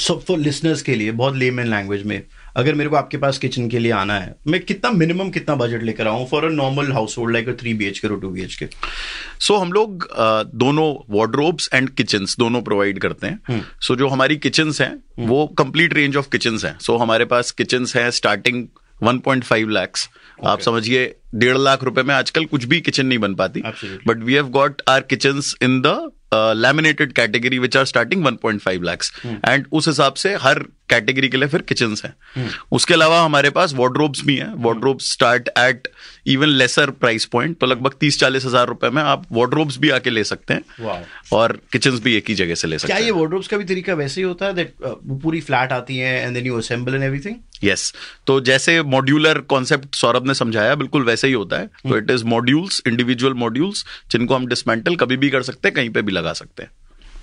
सब 0.00 0.20
फॉर 0.20 0.38
लिसनर्स 0.38 0.82
के 0.82 0.94
लिए 0.94 1.12
बहुत 1.12 1.36
लेमन 1.36 1.66
लैंग्वेज 1.66 2.02
में 2.02 2.22
अगर 2.56 2.74
मेरे 2.74 2.90
को 2.90 2.96
आपके 2.96 3.16
पास 3.16 3.38
किचन 3.38 3.68
के 3.68 3.78
लिए 3.78 3.92
आना 3.92 4.14
है 4.14 4.34
मैं 4.46 4.60
कितना 4.60 4.90
मिनिमम 4.90 5.30
कितना 5.30 5.54
बजट 5.54 5.82
लेकर 5.82 6.08
आऊँ 6.08 6.26
for 6.26 6.44
a 6.44 6.48
normal 6.48 6.92
household 7.18 7.32
like 7.32 7.48
three 7.60 7.74
B 7.74 7.84
H 7.84 7.98
K 7.98 8.08
और 8.08 8.20
two 8.20 8.30
B 8.30 8.42
H 8.42 8.54
K 8.54 8.66
so 9.40 9.56
हम 9.56 9.72
लोग 9.72 10.08
दोनों 10.54 10.88
वार्ड्रोब्स 11.10 11.68
एंड 11.74 11.90
किचन्स 11.90 12.36
दोनों 12.38 12.62
प्रोवाइड 12.62 12.98
करते 12.98 13.26
हैं। 13.26 13.60
सो 13.80 13.92
so, 13.92 13.98
जो 13.98 14.08
हमारी 14.08 14.36
किचन्स 14.36 14.80
हैं 14.80 15.26
वो 15.28 15.46
कंप्लीट 15.58 15.94
रेंज 15.94 16.16
ऑफ़ 16.16 16.28
किचन्स 16.32 16.64
हैं। 16.64 16.78
सो 16.78 16.92
so, 16.92 17.00
हमारे 17.00 17.24
पास 17.24 17.50
किचन्स 17.50 17.96
हैं 17.96 18.10
स्टार्टिंग 18.10 18.66
1.5 19.02 19.70
लैक्स 19.70 20.08
आप 20.46 20.60
समझिए 20.60 21.04
डेढ़ 21.34 21.56
लाख 21.56 21.84
रुपए 21.84 22.02
में 22.02 22.14
आजकल 22.14 22.44
कुछ 22.44 22.64
भी 22.64 22.80
किचन 22.80 23.06
नहीं 23.06 23.18
बन 23.18 23.34
पाती। 23.34 23.62
But 24.06 24.22
we 24.22 24.34
have 24.34 24.48
got 24.48 24.82
our 24.88 25.00
kitchen 25.00 25.40
in 25.62 25.80
the 25.86 26.10
laminated 26.56 27.12
category 27.12 27.58
which 27.58 27.76
are 27.76 27.84
starting 27.84 28.26
1.5 28.26 28.84
lakhs 28.84 29.12
and 29.26 29.66
उस 29.72 29.88
हिसाब 29.88 30.14
से 30.14 30.34
हर 30.34 30.64
कैटेगरी 30.90 31.28
के 31.28 31.36
लिए 31.36 31.48
फिर 31.48 31.62
किचन 31.62 31.96
है। 32.04 32.14
उसके 32.72 32.94
अलावा 32.94 33.20
हमारे 33.22 33.50
पास 33.50 33.74
वार्ड्रोब्स 33.74 34.24
भी 34.26 34.36
हैं। 34.36 34.52
Wardrobes 34.64 35.12
start 35.12 35.48
at 35.58 35.88
even 36.28 36.48
lesser 36.48 36.90
price 36.92 37.24
point 37.26 37.58
तो 37.58 37.66
लगभग 37.66 37.94
तीस 38.00 38.18
चालीस 38.20 38.44
हज़ार 38.44 38.66
रुपए 38.68 38.90
में 38.90 39.02
आप 39.02 39.26
वार्ड्रोब्स 39.32 39.78
भी 39.78 39.90
आके 39.90 40.10
ले 40.10 40.24
सकते 40.24 40.54
हैं। 40.54 41.04
और 41.32 41.58
किचन्स 41.72 42.00
भी 42.00 42.14
एक 42.16 42.28
ही 42.28 42.34
जगह 42.34 42.54
से 42.54 42.68
ले 42.68 42.78
सकते 42.78 42.92
हैं 42.92 42.98
क्या 42.98 43.06
ये 43.06 43.12
वार्डरोब्स 43.12 43.48
का 43.48 43.56
भी 43.56 43.64
तरीका 43.64 43.94
वैसे 43.94 44.20
ही 44.20 44.26
होता 44.26 44.46
है 44.46 44.54
दैट 44.54 44.74
वो 44.82 45.16
पूरी 45.18 45.40
फ्लैट 45.42 45.72
आती 45.72 45.98
है 45.98 46.14
and 46.22 46.34
then 46.34 46.46
you 46.46 46.58
assemble 46.58 46.94
and 46.94 47.04
everything 47.04 47.36
yes 47.64 47.92
तो 48.26 48.40
जैसे 48.42 48.80
मॉड्यूलर 48.84 49.38
कॉन्सेप्ट 49.48 49.94
सौरभ 49.94 50.26
ने 50.26 50.34
समझाया 50.34 50.74
बिल्कुल 50.74 51.04
वैसे 51.04 51.26
ही 51.26 51.32
होता 51.32 51.58
है। 51.58 51.66
तो 51.66 51.96
it 51.98 52.10
is 52.10 52.24
modules 52.26 52.82
individual 52.86 53.34
modules 53.36 53.84
जिनको 54.10 54.34
हम 54.34 54.46
डिसमेंटल 54.46 54.96
कभी 54.96 55.16
भी 55.16 55.30
कर 55.30 55.42
सकते 55.42 55.68
हैं 55.68 55.74
कहीं 55.74 55.90
पे 55.90 56.02
भी 56.02 56.12
लगा 56.12 56.32
सकते 56.32 56.62
हैं। 56.62 56.70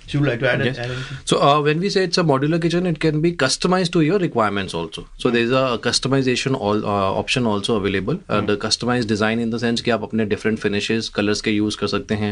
So, 0.08 0.16
you 0.16 0.20
would 0.20 0.30
like 0.30 0.40
to 0.40 0.48
add, 0.50 0.64
Yes. 0.64 0.78
add 0.84 0.90
anything? 0.94 1.18
So 1.32 1.38
uh, 1.48 1.60
when 1.68 1.80
we 1.80 1.90
say 1.94 2.02
it's 2.08 2.18
a 2.18 2.24
modular 2.32 2.60
kitchen, 2.62 2.86
it 2.90 2.98
can 3.04 3.20
be 3.26 3.32
customized 3.44 3.92
to 3.96 4.00
your 4.08 4.18
requirements 4.22 4.74
also. 4.80 5.06
So 5.24 5.30
there 5.36 5.42
is 5.48 5.52
a 5.52 5.78
customization 5.86 6.58
all 6.68 6.84
uh, 6.84 7.10
option 7.22 7.46
also 7.54 7.76
available. 7.82 8.20
Uh, 8.28 8.40
The 8.48 8.56
customized 8.62 9.08
design 9.12 9.40
in 9.46 9.50
the 9.54 9.58
sense 9.64 9.80
कि 9.86 9.90
आप 9.96 10.02
अपने 10.08 10.26
different 10.28 10.60
finishes, 10.64 11.08
colors 11.18 11.40
के 11.48 11.54
use 11.58 11.76
कर 11.82 11.86
सकते 11.94 12.14
हैं. 12.22 12.30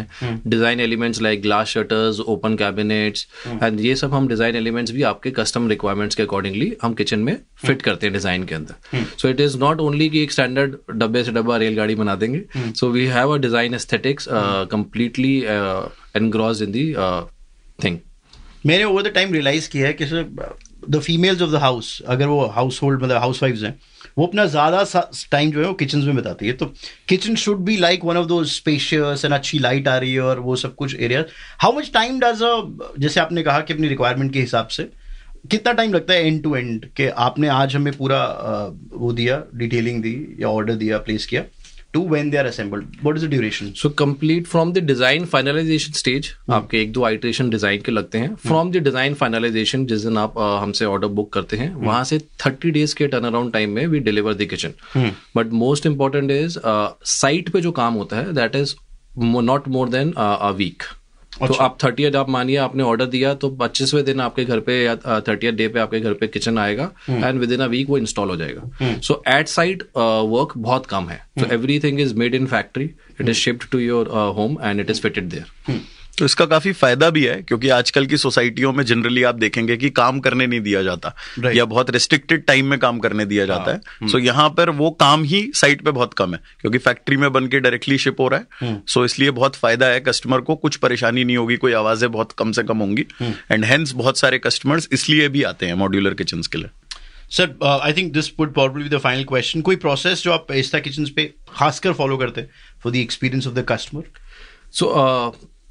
Design 0.54 0.80
elements 0.87 1.21
like 1.26 1.42
glass 1.49 1.75
shutters, 1.76 2.21
open 2.35 2.56
cabinets, 2.62 3.26
and 3.66 3.80
ये 3.87 3.95
सब 4.02 4.14
हम 4.14 4.28
design 4.35 4.61
elements 4.62 4.90
भी 4.99 5.02
आपके 5.11 5.30
custom 5.40 5.68
requirements 5.75 6.14
के 6.21 6.26
accordingly 6.26 6.71
हम 6.83 6.95
kitchen 7.02 7.25
में 7.30 7.35
fit 7.66 7.83
करते 7.90 8.06
हैं 8.06 8.14
design 8.14 8.47
के 8.49 8.54
अंदर. 8.54 9.04
So 9.23 9.33
it 9.35 9.45
is 9.49 9.59
not 9.66 9.85
only 9.88 10.09
कि 10.16 10.23
एक 10.23 10.33
standard 10.33 10.76
डब्बे 11.04 11.25
से 11.25 11.33
डब्बा 11.33 11.56
रेलगाड़ी 11.66 11.95
बना 12.02 12.14
देंगे. 12.25 12.45
So 12.80 12.90
we 12.99 13.06
have 13.18 13.37
a 13.37 13.38
design 13.47 13.75
aesthetics 13.80 14.28
uh, 14.40 14.66
completely 14.76 15.35
uh, 15.59 15.88
engrossed 16.23 16.62
in 16.68 16.73
the 16.78 16.85
uh, 17.06 17.25
thing. 17.78 17.97
मैंने 18.66 18.85
ओवर 18.85 19.02
द 19.02 19.12
टाइम 19.14 19.33
रियलाइज़ 19.33 19.68
किया 19.71 19.87
है 19.87 19.92
कि 19.92 20.04
the 20.90 20.99
females 21.00 21.42
of 21.42 21.50
the 21.50 21.54
house 21.56 22.00
अगर 22.06 22.26
वो 22.26 22.45
हाउस 22.54 22.80
होल्ड 22.83 23.02
मतलब 23.02 23.16
हाउस 23.16 23.42
वाइफ्स 23.42 23.62
हैं, 23.62 23.78
वो 24.18 24.26
अपना 24.26 24.45
ज़्यादा 24.47 24.83
टाइम 25.30 25.50
जो 25.52 25.61
है 25.61 25.66
वो 25.66 25.73
किचन 25.75 25.99
में 26.00 26.16
बताती 26.16 26.47
है। 26.47 26.52
तो 26.52 26.66
kitchen 27.09 27.35
should 27.37 27.59
be 27.64 27.76
like 27.76 28.04
one 28.04 28.16
of 28.16 28.26
दो 28.26 28.42
स्पेशियस 28.52 29.25
एंड 29.25 29.35
अच्छी 29.35 29.59
लाइट 29.59 29.88
आ 29.88 29.97
रही 29.97 30.12
है 30.12 30.21
और 30.23 30.40
वो 30.40 30.56
सब 30.56 30.75
कुछ 30.75 30.95
area 30.97 31.25
how 31.62 31.76
much 31.78 31.90
time 31.95 32.21
does 32.21 32.42
जैसे 32.99 33.21
आपने 33.21 33.42
कहा 33.42 33.61
कि 33.61 33.75
अपनी 33.75 33.88
रिक्वायरमेंट 33.88 34.33
के 34.33 34.40
हिसाब 34.40 34.68
से, 34.68 34.88
कितना 35.50 35.73
टाइम 35.73 35.92
लगता 35.92 36.14
है 36.14 36.26
एंड 36.26 36.42
टू 36.42 36.54
एंड 36.56 36.87
कि 36.97 37.06
आपने 37.25 37.49
आज 37.50 37.76
हमें 37.76 37.92
पूरा 37.97 38.23
वो 38.92 39.12
दिया 39.12 39.42
डिटेलिंग 39.54 40.02
दी 40.02 40.16
या 40.40 40.49
ऑर्डर 40.50 40.75
दिया 40.76 40.99
प्लेस 41.00 41.26
किया। 41.26 41.45
To 41.97 42.07
when 42.09 42.31
they 42.31 42.37
are 42.37 42.47
assembled 42.47 42.97
what 43.03 43.17
is 43.17 43.26
the 43.26 43.31
duration 43.31 43.73
so 43.76 43.88
complete 43.99 44.47
from 44.47 44.73
the 44.73 44.79
design 44.87 45.25
finalization 45.35 45.93
stage 45.99 46.31
आपके 46.53 46.81
एक 46.83 46.93
दो 46.93 47.05
आइट्रेशन 47.05 47.50
डिज़ाइन 47.50 47.81
के 47.87 47.93
लगते 47.93 48.19
हैं। 48.19 48.35
फ्रॉम 48.47 48.71
द 48.73 48.76
डिज़ाइन 48.85 49.15
फाइनलाइजेशन 49.15 49.87
जिस 49.87 50.05
दिन 50.05 50.19
आप 50.19 50.38
अ, 50.38 50.59
हमसे 50.62 50.85
ऑर्डर 50.85 51.09
बुक 51.19 51.33
करते 51.33 51.57
हैं 51.57 51.75
वहाँ 51.76 52.03
से 52.05 52.19
थर्टी 52.47 52.71
डेज़ 52.71 52.95
के 52.95 53.07
टर्न 53.07 53.25
अराउंड 53.26 53.53
टाइम 53.53 53.71
में 53.71 53.87
we 53.87 54.00
deliver 54.00 54.35
the 54.35 54.47
kitchen 54.50 54.75
but 55.37 55.53
most 55.62 55.87
important 55.87 56.31
is 56.31 56.59
site 57.12 57.49
पे 57.53 57.61
जो 57.61 57.73
काम 57.81 57.95
होता 57.95 58.17
है 58.17 58.33
that 58.35 58.57
is 58.57 58.75
not 59.19 59.69
more 59.69 59.88
than 59.88 60.12
a 60.12 60.50
week 60.57 60.83
तो 61.40 61.55
आप 61.55 61.76
थर्टी 61.83 62.05
आप 62.07 62.28
मानिए 62.31 62.57
आपने 62.57 62.83
ऑर्डर 62.83 63.07
दिया 63.07 63.33
तो 63.35 63.49
पच्चीसवें 63.57 64.05
दिन 64.05 64.21
आपके 64.21 64.45
घर 64.45 64.61
पे 64.61 64.75
या 64.85 64.95
थर्टी 65.28 65.50
डे 65.52 65.69
पे 65.69 65.81
आपके 65.81 66.00
घर 66.00 66.12
पे 66.12 66.26
किचन 66.26 66.59
आएगा 66.59 66.90
and 67.11 67.40
with 67.40 67.52
in 67.52 67.61
a 67.61 67.66
week 67.66 67.88
वो 67.88 67.99
इंस्टॉल 67.99 68.28
हो 68.31 68.37
जाएगा। 68.37 69.00
सो 69.00 69.23
एट 69.28 69.49
साइड 69.49 69.83
वर्क 69.97 70.52
बहुत 70.59 70.87
कम 70.87 71.09
है। 71.09 71.19
So 71.38 71.52
everything 71.55 72.00
is 72.00 72.14
made 72.14 72.35
in 72.35 72.47
factory 72.47 72.85
it 73.21 73.28
is 73.28 73.37
shift 73.37 73.71
to 73.71 73.78
your 73.78 74.09
home 74.37 74.57
and 74.62 74.81
it 74.81 74.90
is 74.90 75.00
fitted 75.00 75.28
there 75.28 75.81
तो 76.18 76.25
इसका 76.25 76.44
काफ़ी 76.46 76.73
फ़ायदा 76.73 77.11
भी 77.11 77.25
है 77.25 77.35
क्योंकि 77.42 77.68
आजकल 77.68 78.06
की 78.06 78.16
सोसाइटियों 78.16 78.73
में 78.73 78.85
जनरली 78.85 79.23
आप 79.23 79.35
देखेंगे 79.35 79.76
कि 79.76 79.90
काम 79.90 80.20
करने 80.20 80.46
नहीं 80.46 80.61
दिया 80.61 80.82
जाता 80.82 81.14
Right. 81.38 81.56
या 81.56 81.64
बहुत 81.64 81.90
रिस्ट्रिक्टेड 81.90 82.44
टाइम 82.44 82.66
में 82.66 82.78
काम 82.78 82.99
करने 82.99 83.25
दिया 83.25 83.46
जाता 83.46 83.73
है। 83.73 84.08
सो 84.08 84.18
so, 84.18 84.25
यहाँ 84.25 84.49
पर 84.50 84.70
वो 84.70 84.90
काम 84.90 85.25
ही 85.25 85.50
साइट 85.54 85.82
पे 85.82 85.90
बहुत 85.90 86.14
कम 86.14 86.35
है 86.35 86.40
क्योंकि 86.61 86.78
फैक्ट्री 86.78 87.16
में 87.16 87.32
बन 87.32 87.46
के 87.46 87.61
डायरेक्टली 87.61 87.99
शिप 87.99 88.20
हो 88.20 88.28
रहा 88.28 88.40
है। 88.40 88.82
सो 88.87 89.00
so, 89.00 89.06
इसलिए 89.06 89.30
बहुत 89.30 89.56
फ़ायदा 89.56 89.87
है 89.87 90.00
कस्टमर 90.00 90.40
को 90.40 90.56
कुछ 90.56 90.76
परेशानी 90.76 91.25
नहीं 91.25 91.37
होगी 91.37 91.56
कोई 91.56 91.73
आवाज़ें 91.73 92.11
बहुत 92.12 92.32
कम 92.32 92.52
से 92.52 92.62
कम 92.62 92.78
होंगी। 92.78 93.06
एंड 93.23 93.64
हेंस 93.64 93.92
बहुत 93.92 94.18
सारे 94.18 94.38
कस्टमर्स 94.38 94.88
इसलिए 94.92 95.28
भी 95.28 95.42
आते 95.42 95.66
हैं 95.66 95.75
मॉड्यूलर 95.75 96.14
किचन 96.14 96.42
के 96.42 96.58
लिए। 96.58 96.70
Sir 97.30 97.54
I 97.82 97.92
think 97.92 98.12
this 98.12 98.30
would 98.38 98.52
probably 98.54 98.88
the 98.88 98.99
final 98.99 99.25
question 99.25 99.61
कोई 99.61 99.76
प्रोसेस 99.76 100.23
जो 100.23 100.32
आप 100.32 100.52
इस्ता 100.52 100.78
किचन 100.78 101.06
पे 101.16 101.25
खासकर 101.54 101.92
फॉलो 101.92 102.16
करते 102.16 102.40
हैं 102.40 102.50
for 102.82 102.92
the 102.92 102.96
experience 102.96 103.46
of 103.46 103.54
the 103.54 103.64
customer 103.68 104.02
so 104.73 104.87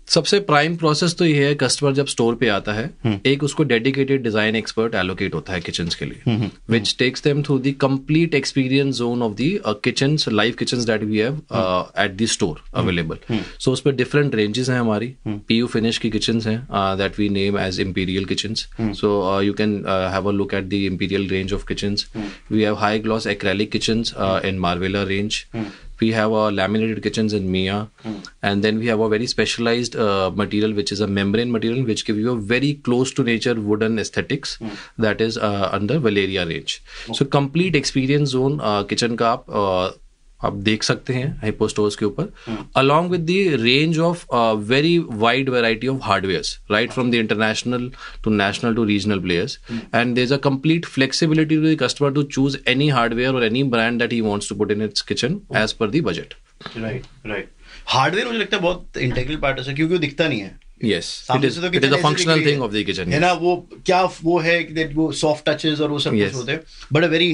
सबसे 0.07 0.39
प्राइम 0.47 0.75
प्रोसेस 0.77 1.15
तो 1.19 1.25
ये 1.25 1.45
है 1.45 1.53
कस्टमर 1.55 1.93
जब 1.93 2.07
स्टोर 2.07 2.35
पे 2.35 2.47
आता 2.47 2.74
है 2.74 3.21
एक 3.25 3.43
उसको 3.43 3.63
डेडिकेटेड 3.63 4.24
डिज़ाइन 4.24 4.55
एक्सपर्ट 4.55 4.95
एलोकेट 4.95 5.33
होता 5.33 5.53
है 5.53 5.62
किचन 5.62 5.89
के 6.00 6.05
लिए 6.05 6.50
which 6.69 6.95
takes 7.00 7.24
them 7.24 7.41
through 7.43 7.57
the 7.59 7.74
complete 7.81 8.35
experience 8.35 8.95
zone 8.95 9.21
of 9.21 9.33
the 9.41 9.79
kitchen 9.83 10.17
live 10.31 10.55
kitchen 10.59 10.85
that 10.85 11.03
we 11.03 11.17
have 11.17 11.41
at 12.00 12.15
the 12.21 12.25
store 12.35 12.63
available 12.75 13.39
so 13.59 13.71
उस 13.71 13.81
पर 13.81 13.95
डिफरेंट 13.95 14.35
रेंजेस 14.35 14.69
हैं 14.69 14.79
हमारी 14.79 15.13
पीयू 15.27 15.67
फिनिश 15.67 15.97
की 15.97 16.09
किचन 16.09 16.41
हैं 16.41 16.57
that 16.97 17.19
we 17.19 17.29
name 17.29 17.59
as 17.59 17.81
uh, 19.25 19.39
you 19.39 19.53
can 19.53 19.85
uh, 19.85 20.09
have 20.12 20.25
a 20.25 20.31
look 20.31 20.53
at 20.53 20.69
the 20.69 20.85
imperial 20.85 21.27
range 21.27 21.51
of 21.51 21.65
kitchens. 21.65 22.07
we 22.50 22.62
have 22.62 22.77
high 22.77 22.97
gloss 22.97 23.25
acrylic 23.25 23.71
kitchens 23.71 24.13
uh, 24.15 24.39
in 24.43 24.59
marvella 24.59 25.07
range. 25.07 25.47
we 25.99 26.11
have 26.11 26.31
our 26.31 26.51
laminated 26.51 27.01
kitchens 27.03 27.33
in 27.33 27.51
Mia, 27.51 27.89
mm. 28.03 28.27
and 28.41 28.63
then 28.63 28.79
we 28.79 28.87
have 28.87 28.99
a 28.99 29.09
very 29.09 29.27
specialized 29.27 29.95
uh, 29.95 30.31
material 30.33 30.73
which 30.73 30.91
is 30.91 30.99
a 30.99 31.07
membrane 31.07 31.51
material 31.51 31.85
which 31.85 32.05
gives 32.05 32.19
you 32.19 32.31
a 32.31 32.37
very 32.37 32.73
close 32.75 33.13
to 33.13 33.23
nature 33.23 33.55
wooden 33.55 33.99
aesthetics 33.99 34.57
mm. 34.57 34.75
that 34.97 35.21
is 35.21 35.37
uh, 35.37 35.69
under 35.71 35.99
Valeria 35.99 36.45
range. 36.45 36.83
Okay. 37.05 37.13
So 37.13 37.25
complete 37.25 37.75
experience 37.75 38.29
zone 38.29 38.59
uh, 38.61 38.83
kitchen 38.83 39.15
ka 39.17 39.37
aap, 39.37 39.95
आप 40.45 40.53
देख 40.69 40.83
सकते 40.83 41.13
हैं 41.13 41.27
hypo 41.41 41.67
stores 41.67 41.95
के 41.95 42.05
ऊपर 42.05 42.31
along 42.77 43.11
with 43.11 43.25
the 43.25 43.61
range 43.61 43.99
of 44.09 44.25
very 44.69 44.97
wide 45.23 45.49
variety 45.49 45.87
of 45.87 46.01
hardware 46.03 46.71
right 46.71 46.91
from 46.91 47.11
the 47.11 47.15
international 47.15 47.89
to 48.23 48.31
national 48.31 48.75
to 48.75 48.83
regional 48.83 49.19
players 49.19 49.59
and 49.95 50.15
there 50.15 50.23
is 50.23 50.33
a 50.33 50.37
complete 50.43 50.85
flexibility 50.85 51.55
to 51.55 51.61
the 51.65 51.77
customer 51.81 52.13
to 52.13 52.23
choose 52.37 52.57
any 52.67 52.89
hardware 52.89 53.33
और 53.35 53.43
any 53.45 53.63
brand 53.75 53.99
that 53.99 54.13
he 54.13 54.21
wants 54.21 54.49
to 54.49 54.55
put 54.55 54.71
in 54.71 54.81
its 54.81 55.01
kitchen 55.11 55.39
as 55.57 55.71
per 55.79 55.89
the 55.89 56.01
budget 56.05 56.33
right 56.77 57.05
right 57.25 57.49
hardware 57.87 58.27
मुझे 58.27 58.39
लगता 58.39 58.57
है 58.57 58.63
बहुत 58.63 58.97
integral 58.97 59.35
part 59.37 59.59
है 59.59 59.73
क्योंकि 59.73 59.93
वो 59.93 59.99
दिखता 59.99 60.27
नहीं 60.27 60.39
है। 60.39 60.64
Yes. 60.84 60.98
It 60.98 61.27
सामने 61.27 61.50
is 61.50 61.55
से 61.55 61.62
तो 61.62 61.67
it 61.67 61.74
is 61.74 61.79
kitchen 61.79 61.94
a 61.94 61.98
ऐसे 61.98 62.03
functional 62.03 62.44
thing 62.48 62.63
of 62.63 62.74
the 62.74 62.84
kitchen 62.86 63.08
है 63.08 63.12
yes. 63.12 63.22
ना 63.22 63.32
वो 63.34 63.55
क्या 63.86 64.01
वो 64.24 64.39
है 64.39 64.75
that 64.75 64.96
वो 64.96 65.12
सॉफ्ट 65.12 65.50
टचेस 65.50 65.82
और 65.82 65.89
वो 65.89 66.00
सब 66.00 66.12
Yes. 66.12 66.34
होते 66.34 66.51
हैं। 66.51 66.62
But 66.94 67.03
a 67.03 67.08
very 67.08 67.29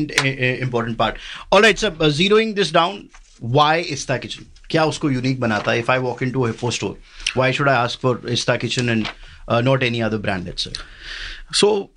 important 0.61 0.97
part 0.97 1.15
alright 1.53 1.77
sir 1.77 2.09
zeroing 2.11 2.53
this 2.55 2.73
down 2.73 3.07
why 3.43 3.81
Ista 3.81 4.17
kitchen 4.17 4.45
क्या 4.69 4.85
उसको 4.85 5.09
यूनिक 5.11 5.39
बनाता 5.39 5.71
है? 5.71 5.79
If 5.79 5.91
I 5.91 5.97
walk 5.97 6.23
into 6.23 6.41
a 6.41 6.47
Hippo 6.47 6.71
store 6.71 6.97
why 7.37 7.53
should 7.53 7.69
I 7.69 7.75
ask 7.75 7.99
for 7.99 8.21
Ista 8.29 8.55
kitchen 8.55 8.89
and 8.89 9.07
not 9.63 9.83
any 9.83 9.99
other 9.99 10.17
brand 10.17 10.45
let's 10.45 10.63
say 10.63 10.71
so 11.55 11.91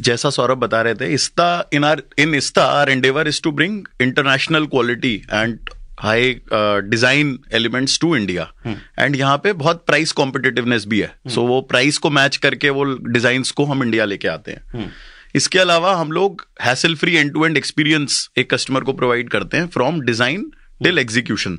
जैसा 0.00 0.30
सौरभ 0.30 0.58
बता 0.58 0.80
रहे 0.82 0.94
थे 0.94 1.12
Ista 1.14 1.46
in 1.72 1.84
our 1.84 2.02
in 2.18 2.34
Ista 2.34 2.64
our 2.80 2.90
endeavour 2.90 3.28
is 3.28 3.40
to 3.42 3.50
bring 3.52 3.84
international 4.02 4.66
quality 4.66 5.14
and 5.32 5.58
high 6.00 6.34
design 6.52 7.38
elements 7.54 7.98
to 8.00 8.14
India 8.16 8.50
and 8.98 9.16
यहाँ 9.16 9.38
पे 9.38 9.52
बहुत 9.54 9.84
price 9.86 10.12
competitiveness 10.12 10.86
भी 10.86 11.00
है. 11.00 11.14
So 11.28 11.40
so, 11.40 11.46
वो 11.48 11.60
प्राइस 11.62 11.98
को 11.98 12.10
मैच 12.10 12.36
करके 12.36 12.70
वो 12.70 12.84
डिज़ाइन 12.84 13.42
को 13.56 13.64
हम 13.64 13.82
इंडिया 13.82 14.04
लेके 14.04 14.28
आते 14.28 14.52
हैं. 14.52 14.90
इसके 15.34 15.58
अलावा 15.58 15.94
हम 15.94 16.12
लोग 16.12 16.46
hassle 16.62 16.94
free 16.94 17.16
end 17.16 17.32
to 17.32 17.44
end 17.46 17.56
experience 17.56 18.28
एक 18.38 18.52
कस्टमर 18.54 18.84
को 18.84 18.92
प्रोवाइड 18.92 19.30
करते 19.30 19.56
हैं 19.56 19.66
फ्रॉम 19.68 20.00
डिज़ाइन 20.00 20.50
टिल 20.84 20.98
एग्जीक्यूशन 20.98 21.58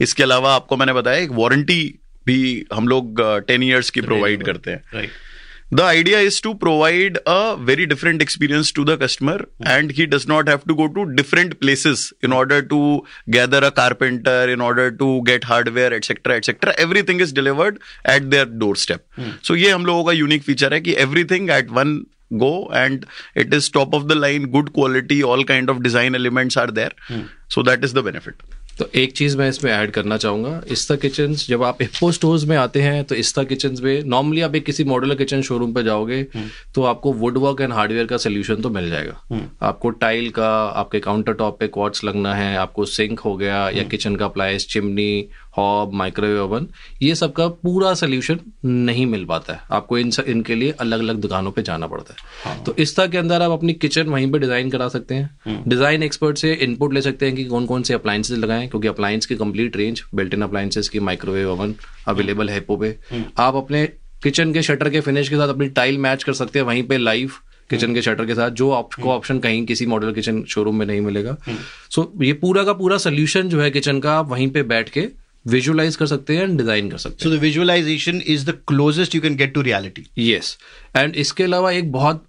इसके 0.00 0.22
अलावा 0.22 0.54
आपको 0.54 0.76
मैंने 0.76 0.92
बताया 0.92 1.18
एक 1.18 1.30
वारंटी 1.32 1.82
भी 2.26 2.40
हम 2.72 2.88
लोग 2.88 3.20
टेन 3.46 3.62
ईयर्स 3.62 3.90
की 3.90 4.00
प्रोवाइड 4.00 4.42
करते 4.44 4.70
हैं. 4.70 4.82
Right 4.94 5.10
the 5.72 5.82
idea 5.82 6.18
is 6.18 6.38
to 6.42 6.54
provide 6.54 7.18
a 7.26 7.56
very 7.56 7.86
different 7.86 8.20
experience 8.20 8.70
to 8.72 8.84
the 8.84 8.96
customer 8.98 9.38
mm-hmm. 9.38 9.66
and 9.74 9.90
he 9.90 10.06
does 10.06 10.28
not 10.28 10.46
have 10.46 10.66
to 10.66 10.74
go 10.74 10.86
to 10.86 11.06
different 11.14 11.58
places 11.60 12.12
in 12.20 12.32
order 12.32 12.60
to 12.60 13.02
gather 13.30 13.58
a 13.64 13.70
carpenter 13.70 14.48
in 14.50 14.60
order 14.60 14.90
to 14.90 15.22
get 15.22 15.44
hardware 15.44 15.92
etc 15.94 16.36
etc 16.36 16.74
everything 16.76 17.20
is 17.20 17.32
delivered 17.32 17.80
at 18.04 18.30
their 18.30 18.44
doorstep 18.44 19.06
mm-hmm. 19.16 19.38
so 19.40 19.54
ye 19.54 19.70
hum 19.70 19.86
logo 19.92 20.16
unique 20.22 20.42
feature 20.50 20.68
that 20.68 20.86
everything 21.06 21.48
at 21.58 21.70
one 21.70 21.94
go 22.38 22.66
and 22.82 23.06
it 23.34 23.52
is 23.52 23.68
top 23.68 23.94
of 23.94 24.08
the 24.08 24.14
line 24.14 24.50
good 24.50 24.72
quality 24.72 25.22
all 25.22 25.44
kind 25.44 25.70
of 25.70 25.82
design 25.82 26.14
elements 26.14 26.56
are 26.56 26.70
there 26.80 26.92
mm-hmm. 27.08 27.26
so 27.48 27.62
that 27.62 27.84
is 27.84 27.92
the 27.92 28.02
benefit 28.02 28.34
तो 28.78 28.88
एक 28.94 29.12
चीज़ 29.12 29.36
मैं 29.38 29.48
इसमें 29.48 29.70
add 29.72 29.90
करना 29.90 30.16
चाहूँगा। 30.16 30.60
Ista 30.70 30.94
kitchen 30.96 31.34
जब 31.34 31.62
आप 31.62 31.82
hippo 31.82 32.10
stores 32.12 32.44
में 32.44 32.56
आते 32.56 32.82
हैं 32.82 33.02
तो 33.04 33.14
इस्ता 33.14 33.42
किचन 33.44 33.76
में 33.82 34.02
नॉर्मली 34.04 34.40
आप 34.40 34.54
एक 34.54 34.64
किसी 34.64 34.84
मॉडल 34.84 35.14
किचन 35.14 35.42
शोरूम 35.42 35.72
पे 35.72 35.82
जाओगे 35.82 36.22
तो 36.74 36.82
आपको 36.84 37.12
वुड 37.14 37.38
वर्क 37.38 37.60
एंड 37.60 37.72
हार्डवेयर 37.72 38.06
का 38.06 38.16
सोल्यूशन 38.16 38.62
तो 38.62 38.70
मिल 38.70 38.88
जाएगा। 38.90 39.40
आपको 39.62 39.90
टाइल 39.90 40.30
का 40.30 40.50
आपके 40.64 41.00
काउंटर 41.00 41.32
टॉप 41.32 41.58
पे 41.60 41.68
क्वार्ट्स 41.68 42.04
लगना 42.04 42.34
है 42.34 42.56
आपको 42.56 42.84
सिंक 42.86 43.20
हो 43.20 43.36
गया 43.36 43.68
या 43.70 43.82
किचन 43.84 44.16
का 44.16 44.24
appliance 44.24 44.66
chimney 44.66 45.28
hob 45.54 45.92
microwave 45.92 46.42
oven 46.42 46.66
ये 47.02 47.14
सब 47.14 47.32
का 47.32 47.46
पूरा 47.48 47.92
सोल्यूशन 47.94 48.38
नहीं 48.64 49.06
मिल 49.06 49.24
पाता 49.24 49.52
है। 49.52 49.60
आपको 49.72 49.98
इन 49.98 50.12
इनके 50.26 50.54
लिए 50.54 50.70
अलग 50.80 51.00
अलग 51.00 51.20
दुकानों 51.20 51.50
पे 51.52 51.62
जाना 51.62 51.86
पड़ता 51.86 52.14
है। 52.14 52.18
हाँ। 52.44 52.62
तो 52.64 52.74
इस 52.78 52.96
तरह 52.96 53.06
के 53.06 53.18
अंदर 53.18 53.42
आप 53.42 53.50
अपनी 53.50 53.72
किचन 53.74 54.08
वहीं 54.08 54.30
पे 54.32 54.38
डिज़ाइन 54.38 54.70
करा 54.70 54.88
सकते 54.88 55.14
हैं। 55.14 55.62
डिज़ाइन 55.68 56.02
एक्सपर्ट 56.02 56.38
से 56.38 56.52
इनपुट 56.54 56.94
ले 56.94 57.02
सकते 57.02 57.26
हैं 57.26 57.36
कि 57.36 57.44
कौन 57.44 57.66
कौन 57.66 57.82
से 57.82 57.94
अप्लायंसेज 57.94 58.38
लगाएँ 58.38 58.68
क्योंकि 58.68 58.88
अप्लायंस 58.88 59.26
की 59.26 59.36
complete 59.36 59.76
range 59.76 60.02
built 60.14 60.34
in 60.34 60.42
appliances 60.42 60.88
की 60.88 61.00
माइक्रोवेव 61.00 61.50
ओवन 61.52 61.74
अवेलेबल 62.08 62.48
है 62.48 62.54
हिप्पो 62.54 62.76
पे। 62.76 62.96
आप 63.38 63.56
अपने 63.56 63.86
किचन 64.22 64.52
के 64.52 64.62
शटर 64.62 64.90
के 64.90 65.00
फिनिश 65.00 65.28
के 65.28 65.36
साथ 65.36 65.48
अपनी 65.48 65.68
टाइल 65.70 65.98
मैच 65.98 66.22
कर 66.24 66.32
सकते 66.32 66.58
हैं 66.58 66.66
वहीं 66.66 66.82
पे 66.82 66.98
लाइव 66.98 67.32
किचन 67.70 67.94
के 67.94 68.02
शटर 68.02 68.26
के 68.26 68.34
साथ 68.34 68.50
जो 68.50 68.70
आपको 68.70 69.10
ऑप्शन 69.10 69.38
कहीं 69.38 69.64
किसी 69.66 69.86
मॉडल 69.86 70.12
किचन 70.12 70.42
शोरूम 70.44 70.78
में 70.78 70.84
नहीं 70.86 71.00
मिलेगा। 71.00 71.36
सो 71.90 72.02
so, 72.02 72.22
ये 72.24 72.32
पूरा 72.32 72.64
का 72.64 72.72
पूरा 72.72 72.96
सोल्यूशन 72.98 73.48
जो 73.48 73.60
है 73.60 73.70
किचन 73.70 74.00
का 74.00 74.14
आप 74.14 74.28
वहीं 74.28 74.50
पे 74.50 74.62
बैठ 74.64 74.88
के 74.88 75.00
विजुअलाइज 75.46 75.96
कर 75.96 76.06
सकते 76.06 76.36
हैं 76.36 76.42
एंड 76.42 76.58
डिज़ाइन 76.58 76.90
कर 76.90 76.98
सकते 76.98 77.24
So 77.24 77.34
the 77.34 77.42
visualization 77.44 78.22
is 78.34 78.46
the 78.48 78.58
closest 78.72 79.18
you 79.18 79.24
can 79.24 79.40
get 79.40 79.54
to 79.56 79.66
reality. 79.68 80.06
हैं 80.18 80.28
यस 80.28 80.56
एंड 80.96 81.16
इसके 81.16 81.44
अलावा 81.44 81.72
एक 81.72 81.92
बहुत 81.92 82.24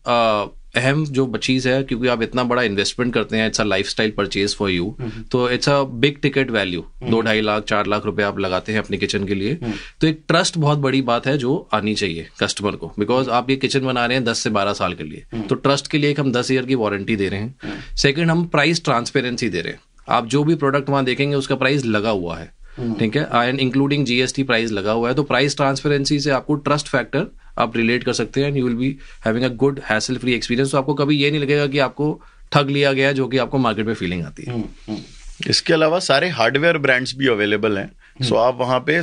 अहम 0.77 1.03
जो 1.05 1.25
चीज़ 1.37 1.67
है 1.69 1.83
क्योंकि 1.83 2.07
आप 2.07 2.21
इतना 2.21 2.43
बड़ा 2.43 2.61
इन्वेस्टमेंट 2.63 3.13
करते 3.13 3.37
हैं 3.37 3.47
it's 3.47 3.61
a 3.61 3.63
lifestyle 3.87 4.11
purchase 4.11 4.55
for 4.55 4.69
you 4.69 4.95
तो 5.31 5.49
it's 5.49 5.69
a 5.69 5.81
big 5.83 6.17
ticket 6.21 6.51
value 6.51 6.83
दो 7.09 7.19
ढाई 7.21 7.41
लाख 7.41 7.63
चार 7.63 7.87
लाख 7.87 8.05
रुपए 8.05 8.23
आप 8.23 8.39
लगाते 8.39 8.71
हैं 8.71 8.79
अपने 8.79 8.97
किचन 8.97 9.25
के 9.27 9.35
लिए। 9.35 9.55
तो 10.01 10.07
एक 10.07 10.23
ट्रस्ट 10.27 10.57
बहुत 10.57 10.77
बड़ी 10.77 11.01
बात 11.01 11.27
है 11.27 11.37
जो 11.37 11.55
आनी 11.73 11.93
चाहिए 11.95 12.27
कस्टमर 12.39 12.75
को। 12.75 12.91
बिकॉज़ 12.99 13.29
आप 13.29 13.49
ये 13.49 13.55
किचन 13.55 13.85
बना 13.85 14.05
रहे 14.05 14.17
हैं 14.17 14.25
दस 14.25 14.39
से 14.39 14.49
बारह 14.49 14.73
साल 14.73 14.93
के 14.93 15.03
लिए। 15.03 15.41
तो 15.49 15.55
ट्रस्ट 15.57 15.87
के 15.87 15.97
लिए 15.97 16.11
एक 16.11 16.19
हम 16.19 16.31
दस 16.31 16.51
ईयर 16.51 16.65
की 16.65 16.75
वारंटी 16.75 17.15
दे 17.15 17.29
रहे 17.29 17.39
हैं। 17.39 17.95
सेकंड 17.97 18.31
हम 18.31 18.45
प्राइस 18.47 18.83
ट्रांसपेरेंसी 18.83 19.49
दे 19.49 19.61
रहे 19.61 19.73
हैं। 19.73 19.79
आप 20.09 20.27
जो 20.27 20.43
भी 20.43 20.55
प्रोडक्ट 20.55 20.89
वहाँ 20.89 21.05
देखेंगे 21.05 21.35
उसका 21.35 21.55
प्राइस 21.55 21.85
लगा 21.85 22.09
हुआ 22.09 22.37
है। 22.37 22.51
ठीक 22.79 23.15
है? 23.17 23.23
एंड 23.33 23.59
इंक्लूडिंग 23.59 24.05
जीएसटी 24.05 24.43
प्राइस 24.43 24.71
लगा 24.71 24.91
हुआ 24.91 25.09
है 25.09 25.15
तो 25.15 25.23
प्राइस 25.23 25.55
ट्रांसपेरेंसी 25.57 26.19
से 26.19 26.31
आपको 26.31 26.55
ट्रस्ट 26.67 26.87
फैक्टर 26.87 27.25
आप 27.59 27.75
रिलेट 27.77 28.03
कर 28.03 28.13
सकते 28.13 28.41
हैं 28.41 28.47
and 28.47 28.57
you 28.57 28.65
will 28.65 28.75
be 28.75 28.95
having 29.25 29.45
a 29.45 29.49
good 29.55 29.79
hassle 29.85 30.17
free 30.17 30.33
experience 30.33 30.71
तो 30.71 30.77
आपको 30.77 30.93
कभी 30.93 31.17
ये 31.17 31.31
नहीं 31.31 31.41
लगेगा 31.41 31.67
कि 31.67 31.79
आपको 31.79 32.21
ठग 32.51 32.69
लिया 32.69 32.93
गया 32.93 33.11
जो 33.11 33.27
कि 33.27 33.37
आपको 33.37 33.57
मार्केट 33.57 33.85
में 33.85 33.93
फीलिंग 33.93 34.23
आती 34.23 34.43
है। 34.43 35.01
इसके 35.49 35.73
अलावा 35.73 35.99
सारे 36.01 36.29
हार्डवेयर 36.29 36.77
ब्रांड्स 36.77 37.15
भी 37.17 37.27
अवेलेबल 37.27 37.77
हैं। 37.77 37.89
सो 38.21 38.35
आप 38.35 38.57
वहाँ 38.59 38.79
पे 38.79 39.01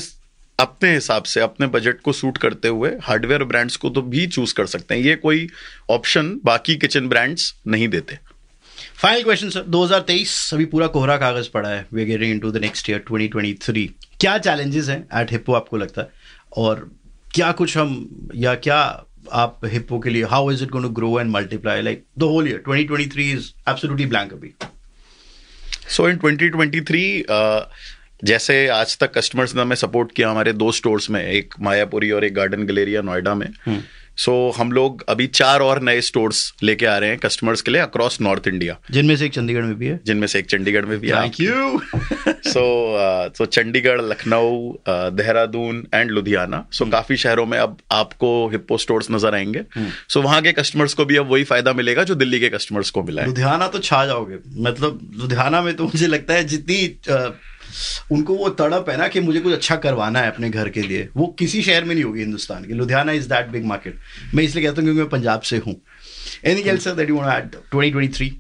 अपने 0.58 0.92
हिसाब 0.94 1.22
से 1.22 1.40
अपने 1.40 1.66
बजट 1.66 2.00
को 2.00 2.12
सूट 2.12 2.38
करते 2.38 2.68
हुए 2.68 2.90
हार्डवेयर 3.02 3.44
ब्रांड्स 3.44 3.76
को 3.76 3.90
तो 3.90 4.02
भी 4.04 4.26
चूज़ 4.26 4.54
कर 4.54 4.66
सकते 4.66 4.94
हैं। 4.94 5.02
ये 5.02 5.14
कोई 5.16 5.48
ऑप्शन 5.90 6.28
बाकी 6.44 6.76
किचन 6.76 7.08
ब्रांड्स 7.08 7.52
नहीं 7.66 7.88
देते। 7.88 8.18
फाइनल 9.00 9.22
क्वेश्चन 9.24 9.50
सर 9.50 9.62
2023 9.74 10.32
अभी 10.54 10.64
पूरा 10.72 10.86
कोहरा 10.94 11.16
कागज़ 11.16 11.48
पड़ा 11.50 11.68
है। 11.68 11.86
We 11.94 12.04
getting 12.04 12.30
into 12.30 12.50
the 12.52 12.56
next 12.60 12.88
year 12.90 13.02
2023 13.10 13.86
क्या 14.20 14.36
चैलेंजेस 14.38 14.88
हैं 14.88 15.20
एट 15.20 15.30
हिप्पो 15.32 15.52
आपको 15.52 15.76
लगता 15.76 16.02
है? 16.02 16.08
और 16.56 16.90
क्या 17.34 17.50
कुछ 17.60 17.76
हम 17.78 18.30
या 18.36 18.54
क्या 18.66 18.76
आप 19.32 19.60
हिप्पो 19.66 19.98
के 19.98 20.10
लिए 20.10 20.24
how 20.32 20.50
is 20.52 20.62
it 20.64 20.70
going 20.70 20.86
to 20.86 20.92
grow 20.94 21.20
and 21.20 21.30
multiply 21.30 21.82
like 21.82 22.04
the 22.18 22.22
whole 22.22 22.48
year 22.48 22.62
2023 22.68 23.32
is 23.36 23.50
absolutely 23.70 24.06
blank 24.06 24.32
अभी। 24.32 24.52
सो 25.88 26.08
इन 26.08 26.18
2023 26.18 27.06
जैसे 28.24 28.66
आज 28.70 28.98
तक 28.98 29.16
कस्टमर्स 29.16 29.54
ने 29.54 29.62
हमें 29.62 29.76
सपोर्ट 29.76 30.12
किया 30.12 30.30
हमारे 30.30 30.52
दो 30.54 30.70
स्टोर्स 30.72 31.10
में 31.10 31.22
एक 31.22 31.54
मायापुरी 31.60 32.10
और 32.10 32.24
एक 32.24 32.34
गार्डन 32.34 32.66
गैलेरिया 32.66 33.02
नोएडा 33.02 33.34
में। 33.34 33.48
सो 34.20 34.32
so, 34.52 34.60
हम 34.60 34.72
लोग 34.72 35.04
अभी 35.08 35.26
चार 35.26 35.60
और 35.60 35.80
नए 35.82 36.00
स्टोर्स 36.00 36.52
लेके 36.62 36.86
आ 36.86 36.96
रहे 36.98 37.10
हैं 37.10 37.18
कस्टमर्स 37.18 37.62
के 37.62 37.70
लिए 37.70 37.80
अक्रॉस 37.80 38.20
नॉर्थ 38.20 38.48
इंडिया 38.48 38.76
जिनमें 38.90 39.14
से 39.16 39.26
एक 39.26 39.32
चंडीगढ़ 39.32 39.62
में 39.62 39.74
भी 39.74 39.86
है। 39.86 40.00
जिनमें 40.06 40.26
से 40.26 40.38
एक 40.38 40.46
चंडीगढ़ 40.46 40.84
में 40.84 40.98
भी 41.00 41.08
है। 41.08 41.22
Thank 41.22 41.40
you 41.40 41.80
so 42.50 42.64
so 43.36 43.46
Chandigarh 43.46 44.00
Lucknow 44.00 44.72
Dehradun 44.88 45.86
and 45.94 46.10
Ludhiana. 46.10 46.64
So 46.72 46.86
काफ़ी 46.86 47.16
शहरों 47.16 47.46
में 47.46 47.58
अब 47.58 47.76
आपको 47.92 48.48
हिप्पो 48.48 48.78
स्टोर्स 48.78 49.10
नज़र 49.10 49.34
आएँगे। 49.34 49.62
सो 49.78 50.18
so, 50.18 50.24
वहाँ 50.26 50.40
के 50.42 50.52
कस्टमर्स 50.52 50.94
को 50.94 51.04
भी 51.04 51.16
अब 51.16 51.30
वही 51.32 51.44
फ़ायदा 51.44 51.72
मिलेगा 51.72 52.04
जो 52.04 52.14
दिल्ली 52.14 52.40
के 52.40 52.48
कस्टमर्स 52.48 52.90
को 52.90 53.02
मिला 53.02 53.22
है। 53.22 53.28
लुधियाना 53.28 53.68
तो 53.68 53.78
छा 53.78 54.04
जाओगे। 54.06 54.38
मतलब 54.62 55.00
लुधियाना 55.16 55.62
में 55.62 55.74
तो 55.76 55.84
मुझे 55.84 56.06
लगता 56.06 56.34
है 56.34 56.44
जितनी 56.44 56.86
अ, 57.08 57.18
उनको 58.12 58.34
वो 58.34 58.48
तड़प 58.60 58.90
है 58.90 58.96
ना 58.96 59.08
कि 59.08 59.20
मुझे 59.20 59.40
कुछ 59.40 59.52
अच्छा 59.52 59.76
करवाना 59.76 60.20
है 60.20 60.30
अपने 60.30 60.50
घर 60.50 60.68
के 60.68 60.82
लिए। 60.82 61.08
वो 61.16 61.26
किसी 61.38 61.62
शहर 61.62 61.84
में 61.84 61.94
नहीं 61.94 62.04
होगी 62.04 62.20
हिंदुस्तान 62.20 62.64
के। 62.64 62.74
Ludhiana 62.74 63.12
is 63.12 63.28
that 63.28 63.48
big 63.48 63.64
market 63.64 63.98
मैं 64.34 64.44
इसलिए 64.44 64.64
कहता 64.64 64.76
हूँ 64.76 64.84
क्योंकि 64.84 65.00
मैं 65.00 65.08
पंजाब 65.10 65.40
से 65.40 65.56
हूँ। 65.56 65.74
Any 66.44 66.68
else 66.70 66.88
that 66.88 67.08
you 67.10 67.16
want 67.16 67.52
to 67.52 67.82
add 67.82 67.92
2023 67.94 68.30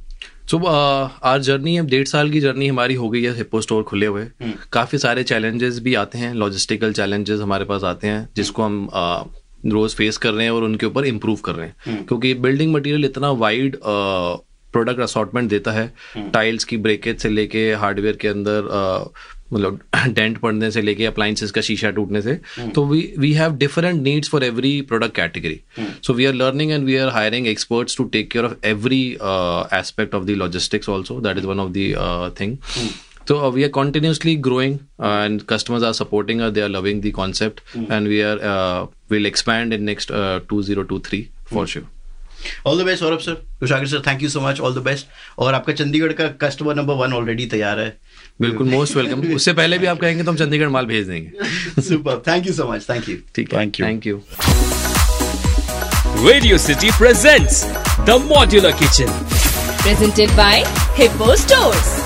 so 0.50 0.58
आज 0.58 1.42
जर्नी 1.42 1.76
अब 1.76 1.86
डेढ़ 1.86 2.06
साल 2.08 2.30
की 2.30 2.40
जर्नी 2.40 2.68
हमारी 2.68 2.94
हो 2.94 3.08
गई 3.10 3.22
है 3.22 3.34
हिप्पो 3.36 3.60
स्टोर 3.60 3.82
खुले 3.82 4.06
हुए। 4.06 4.24
काफ़ी 4.72 4.98
सारे 4.98 5.22
चैलेंजेस 5.22 5.78
भी 5.78 5.94
आते 5.94 6.18
हैं। 6.18 6.32
लॉजिस्टिकल 6.34 6.92
चैलेंजेस 6.92 7.40
हमारे 7.40 7.64
पास 7.64 7.84
आते 7.84 8.06
हैं 8.06 8.28
जिसको 8.36 8.62
हम 8.62 8.88
uh, 8.88 9.70
रोज 9.72 9.94
फेस 9.94 10.16
कर 10.16 10.32
रहे 10.32 10.44
हैं 10.44 10.50
और 10.50 10.64
उनके 10.64 10.86
ऊपर 10.86 11.04
इम्प्रूव 11.04 11.36
कर 11.36 11.54
रहे 11.54 11.66
हैं। 11.66 12.04
क्योंकि 12.06 12.32
बिल्डिंग 12.36 12.72
मटेरियल 12.72 13.04
इतना 13.04 13.30
वाइड 13.30 13.76
प्रोडक्ट 14.72 15.00
असॉर्टमेंट 15.00 15.48
देता 15.50 15.72
है 15.72 15.92
टाइल्स 16.34 16.64
की 16.64 16.76
ब्रेकेज 16.86 17.18
से 17.20 17.28
लेके 17.28 17.72
हार्डवेयर 17.82 18.16
के 18.16 18.28
अंदर 18.28 18.68
मतलब 19.52 19.80
डेंट 20.14 20.38
पड़ने 20.38 20.70
से 20.70 20.82
लेके 20.82 21.06
अप्लाइंसेस 21.06 21.50
का 21.50 21.60
शीशा 21.60 21.90
टूटने 21.90 22.22
से 22.22 22.38
तो 22.74 22.84
we 22.86 23.00
we 23.18 23.32
have 23.34 23.56
different 23.58 24.02
needs 24.02 24.30
for 24.30 24.44
every 24.44 24.80
product 24.88 25.14
category 25.16 25.60
so 26.06 26.14
we 26.14 26.26
are 26.26 26.34
learning 26.34 26.72
and 26.72 26.84
we 26.84 26.96
are 26.96 27.08
hiring 27.12 27.46
experts 27.48 27.96
to 27.96 28.04
take 28.16 28.30
care 28.32 28.44
of 28.44 28.66
every 28.66 29.04
aspect 29.80 30.14
of 30.14 30.24
the 30.24 30.36
logistics 30.44 30.88
also 30.88 31.20
that 31.20 31.38
is 31.38 31.46
one 31.46 31.60
of 31.60 31.72
the 31.72 32.34
thing 32.40 32.56
So 33.28 33.34
uh, 33.38 33.50
we 33.50 33.62
are 33.62 33.68
continuously 33.68 34.34
growing, 34.36 34.72
uh, 34.98 35.24
and 35.24 35.42
customers 35.46 35.84
are 35.84 35.92
supporting 35.94 36.40
us. 36.40 36.52
They 36.52 36.62
are 36.62 36.68
loving 36.68 37.02
the 37.02 37.12
concept, 37.12 37.60
and 37.88 38.08
we 38.08 38.22
are 38.22 38.38
uh, 38.42 38.86
will 39.08 39.26
expand 39.26 39.72
in 39.72 39.84
next 39.84 40.10
uh, 40.12 40.40
2023 40.48 41.30
for 41.44 41.66
sure. 41.66 41.84
All 42.66 42.82
the 42.82 42.86
best 42.86 43.00
Saurabh 43.00 43.18
sir 43.20 43.34
Kushagra 43.60 43.86
sir 43.86 44.02
thank 44.06 44.22
you 44.22 44.28
so 44.28 44.40
much 44.40 44.60
all 44.60 44.74
the 44.74 44.78
best 44.84 45.06
और 45.38 45.54
आपका 45.54 45.72
चंडीगढ़ 45.72 46.12
का 46.12 46.28
customer 46.42 46.74
number 46.74 46.94
one 46.94 47.12
already 47.12 47.46
तैयार 47.46 47.80
है। 47.80 47.96
बिल्कुल 48.40 48.68
most 48.70 48.96
welcome 48.96 49.34
उससे 49.34 49.52
पहले 49.52 49.78
भी 49.78 49.86
आप 49.86 50.00
कहेंगे 50.00 50.24
तो 50.24 50.30
हम 50.30 50.36
चंडीगढ़ 50.36 50.68
माल 50.68 50.86
भेज 50.86 51.06
देंगे। 51.08 51.82
Super 51.82 52.22
thank 52.28 52.46
you 52.46 52.52
so 52.52 52.72
much 52.72 52.88
thank 52.90 53.08
you 53.08 53.16
ठीक 53.36 53.54
है. 53.54 53.70
Thank 53.80 54.06
you 54.06 54.22
Radio 56.26 56.58
City 56.58 56.90
presents 56.98 57.64
the 58.06 58.20
modular 58.26 58.72
kitchen 58.78 59.12
presented 59.82 60.30
by 60.36 60.64
Hippo 60.96 61.34
Stores. 61.42 61.99